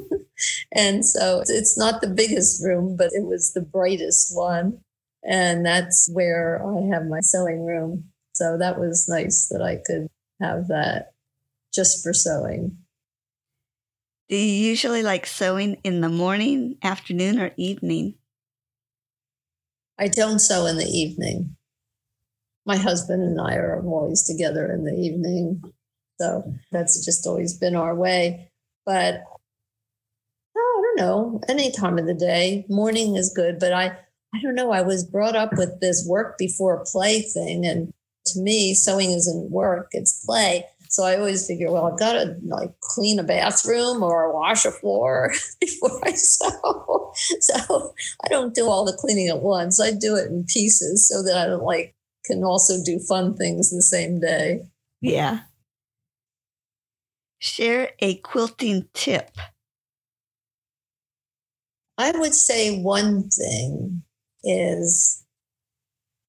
and 0.73 1.05
so 1.05 1.43
it's 1.47 1.77
not 1.77 2.01
the 2.01 2.07
biggest 2.07 2.63
room, 2.63 2.95
but 2.97 3.11
it 3.13 3.25
was 3.25 3.53
the 3.53 3.61
brightest 3.61 4.35
one. 4.35 4.79
And 5.23 5.63
that's 5.63 6.09
where 6.11 6.65
I 6.65 6.87
have 6.91 7.05
my 7.05 7.19
sewing 7.19 7.65
room. 7.65 8.05
So 8.33 8.57
that 8.57 8.79
was 8.79 9.07
nice 9.07 9.47
that 9.49 9.61
I 9.61 9.75
could 9.85 10.07
have 10.41 10.69
that 10.69 11.11
just 11.71 12.01
for 12.01 12.13
sewing. 12.13 12.77
Do 14.27 14.35
you 14.35 14.69
usually 14.69 15.03
like 15.03 15.27
sewing 15.27 15.77
in 15.83 16.01
the 16.01 16.09
morning, 16.09 16.77
afternoon, 16.81 17.39
or 17.39 17.51
evening? 17.57 18.15
I 19.99 20.07
don't 20.07 20.39
sew 20.39 20.65
in 20.65 20.77
the 20.77 20.85
evening. 20.85 21.55
My 22.65 22.77
husband 22.77 23.21
and 23.21 23.39
I 23.39 23.55
are 23.55 23.83
always 23.85 24.23
together 24.23 24.71
in 24.71 24.83
the 24.83 24.93
evening. 24.93 25.61
So 26.19 26.53
that's 26.71 27.05
just 27.05 27.27
always 27.27 27.55
been 27.55 27.75
our 27.75 27.93
way. 27.93 28.51
But 28.85 29.21
oh, 30.57 30.79
I 30.79 30.81
don't 30.81 30.97
know, 30.97 31.41
any 31.47 31.71
time 31.71 31.99
of 31.99 32.07
the 32.07 32.15
day. 32.15 32.65
Morning 32.67 33.15
is 33.15 33.31
good, 33.35 33.59
but 33.59 33.73
I 33.73 33.97
I 34.33 34.41
don't 34.41 34.55
know. 34.55 34.71
I 34.71 34.81
was 34.81 35.05
brought 35.05 35.35
up 35.35 35.53
with 35.53 35.79
this 35.79 36.05
work 36.09 36.37
before 36.37 36.83
play 36.91 37.21
thing. 37.21 37.65
And 37.65 37.93
to 38.27 38.39
me, 38.39 38.73
sewing 38.73 39.11
isn't 39.11 39.51
work, 39.51 39.89
it's 39.91 40.25
play. 40.25 40.65
So 40.95 41.03
I 41.03 41.17
always 41.17 41.45
figure, 41.45 41.69
well, 41.69 41.87
I've 41.87 41.99
got 41.99 42.13
to 42.13 42.37
like 42.45 42.71
clean 42.79 43.19
a 43.19 43.23
bathroom 43.23 44.01
or 44.01 44.33
wash 44.33 44.63
a 44.63 44.71
floor 44.71 45.33
before 45.59 45.99
I 46.05 46.11
sew. 46.11 47.11
So 47.39 47.93
I 48.23 48.27
don't 48.27 48.53
do 48.53 48.69
all 48.69 48.85
the 48.85 48.97
cleaning 48.99 49.29
at 49.29 49.41
once. 49.41 49.79
I 49.79 49.91
do 49.91 50.15
it 50.15 50.27
in 50.29 50.45
pieces 50.45 51.07
so 51.07 51.23
that 51.23 51.37
I 51.37 51.53
like 51.55 51.95
can 52.25 52.43
also 52.43 52.75
do 52.83 52.99
fun 52.99 53.35
things 53.35 53.71
the 53.71 53.81
same 53.81 54.19
day. 54.19 54.61
Yeah. 55.01 55.41
Share 57.39 57.91
a 57.99 58.15
quilting 58.15 58.87
tip. 58.93 59.31
I 61.97 62.11
would 62.11 62.35
say 62.35 62.81
one 62.81 63.29
thing 63.29 64.03
is 64.43 65.23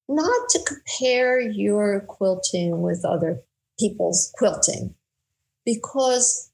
not 0.09 0.49
to 0.49 0.59
compare 0.65 1.39
your 1.39 2.01
quilting 2.01 2.81
with 2.81 3.05
other 3.05 3.41
people's 3.79 4.33
quilting 4.37 4.95
because 5.65 6.51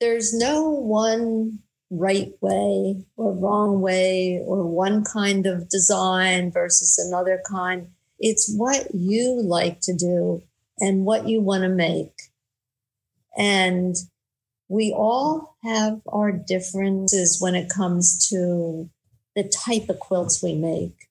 there's 0.00 0.34
no 0.34 0.70
one 0.70 1.60
right 1.90 2.32
way 2.40 3.04
or 3.16 3.32
wrong 3.34 3.80
way 3.80 4.42
or 4.46 4.66
one 4.66 5.04
kind 5.04 5.46
of 5.46 5.68
design 5.68 6.50
versus 6.50 6.98
another 6.98 7.40
kind. 7.48 7.88
It's 8.18 8.52
what 8.56 8.94
you 8.94 9.40
like 9.42 9.80
to 9.82 9.94
do 9.94 10.42
and 10.80 11.04
what 11.04 11.28
you 11.28 11.40
want 11.40 11.62
to 11.62 11.68
make. 11.68 12.14
And 13.36 13.94
we 14.68 14.92
all 14.92 15.56
have 15.62 16.00
our 16.10 16.32
differences 16.32 17.38
when 17.40 17.54
it 17.54 17.68
comes 17.68 18.26
to 18.28 18.88
the 19.36 19.44
type 19.44 19.88
of 19.88 20.00
quilts 20.00 20.42
we 20.42 20.54
make. 20.54 21.08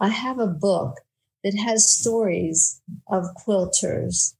I 0.00 0.08
have 0.08 0.38
a 0.38 0.46
book 0.46 1.00
that 1.42 1.54
has 1.54 1.98
stories 1.98 2.80
of 3.08 3.24
quilters. 3.46 4.34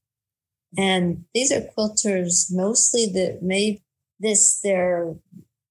And 0.77 1.25
these 1.33 1.51
are 1.51 1.61
quilters 1.61 2.51
mostly 2.51 3.05
that 3.13 3.41
made 3.41 3.81
this 4.19 4.59
their 4.61 5.15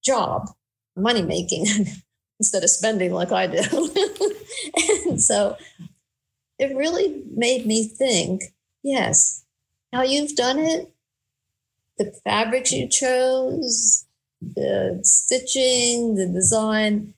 job, 0.03 0.49
money 0.95 1.21
making, 1.21 1.67
instead 2.39 2.63
of 2.63 2.69
spending 2.69 3.13
like 3.13 3.31
I 3.31 3.47
do. 3.47 3.61
and 5.05 5.21
so 5.21 5.57
it 6.57 6.75
really 6.75 7.23
made 7.35 7.65
me 7.65 7.87
think 7.87 8.43
yes, 8.85 9.43
how 9.91 10.03
you've 10.03 10.35
done 10.35 10.59
it, 10.59 10.93
the 11.97 12.13
fabrics 12.23 12.71
you 12.71 12.87
chose, 12.87 14.05
the 14.41 14.99
stitching, 15.03 16.15
the 16.15 16.27
design, 16.27 17.13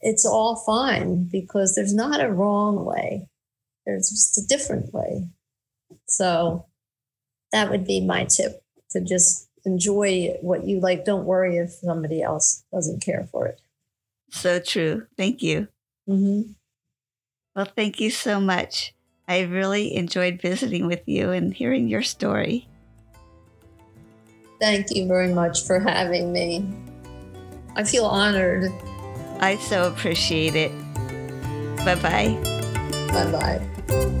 it's 0.00 0.26
all 0.26 0.56
fine 0.56 1.24
because 1.24 1.74
there's 1.74 1.94
not 1.94 2.22
a 2.22 2.30
wrong 2.30 2.84
way. 2.84 3.26
There's 3.86 4.10
just 4.10 4.38
a 4.38 4.46
different 4.46 4.92
way. 4.92 5.28
So 6.06 6.66
that 7.54 7.70
would 7.70 7.86
be 7.86 8.00
my 8.00 8.24
tip 8.24 8.64
to 8.90 9.00
just 9.00 9.48
enjoy 9.64 10.36
what 10.42 10.66
you 10.66 10.80
like. 10.80 11.04
Don't 11.04 11.24
worry 11.24 11.56
if 11.56 11.70
somebody 11.70 12.20
else 12.20 12.64
doesn't 12.72 13.00
care 13.00 13.28
for 13.30 13.46
it. 13.46 13.60
So 14.30 14.58
true. 14.58 15.06
Thank 15.16 15.40
you. 15.40 15.68
Mm-hmm. 16.08 16.50
Well, 17.54 17.68
thank 17.76 18.00
you 18.00 18.10
so 18.10 18.40
much. 18.40 18.92
I 19.28 19.42
really 19.42 19.94
enjoyed 19.94 20.42
visiting 20.42 20.88
with 20.88 21.06
you 21.06 21.30
and 21.30 21.54
hearing 21.54 21.86
your 21.86 22.02
story. 22.02 22.68
Thank 24.60 24.90
you 24.90 25.06
very 25.06 25.32
much 25.32 25.64
for 25.64 25.78
having 25.78 26.32
me. 26.32 26.68
I 27.76 27.84
feel 27.84 28.04
honored 28.04 28.72
I 29.40 29.56
so 29.58 29.88
appreciate 29.88 30.56
it. 30.56 30.72
Bye 31.84 31.94
bye. 31.96 32.38
Bye 33.12 33.60
bye. 33.88 34.20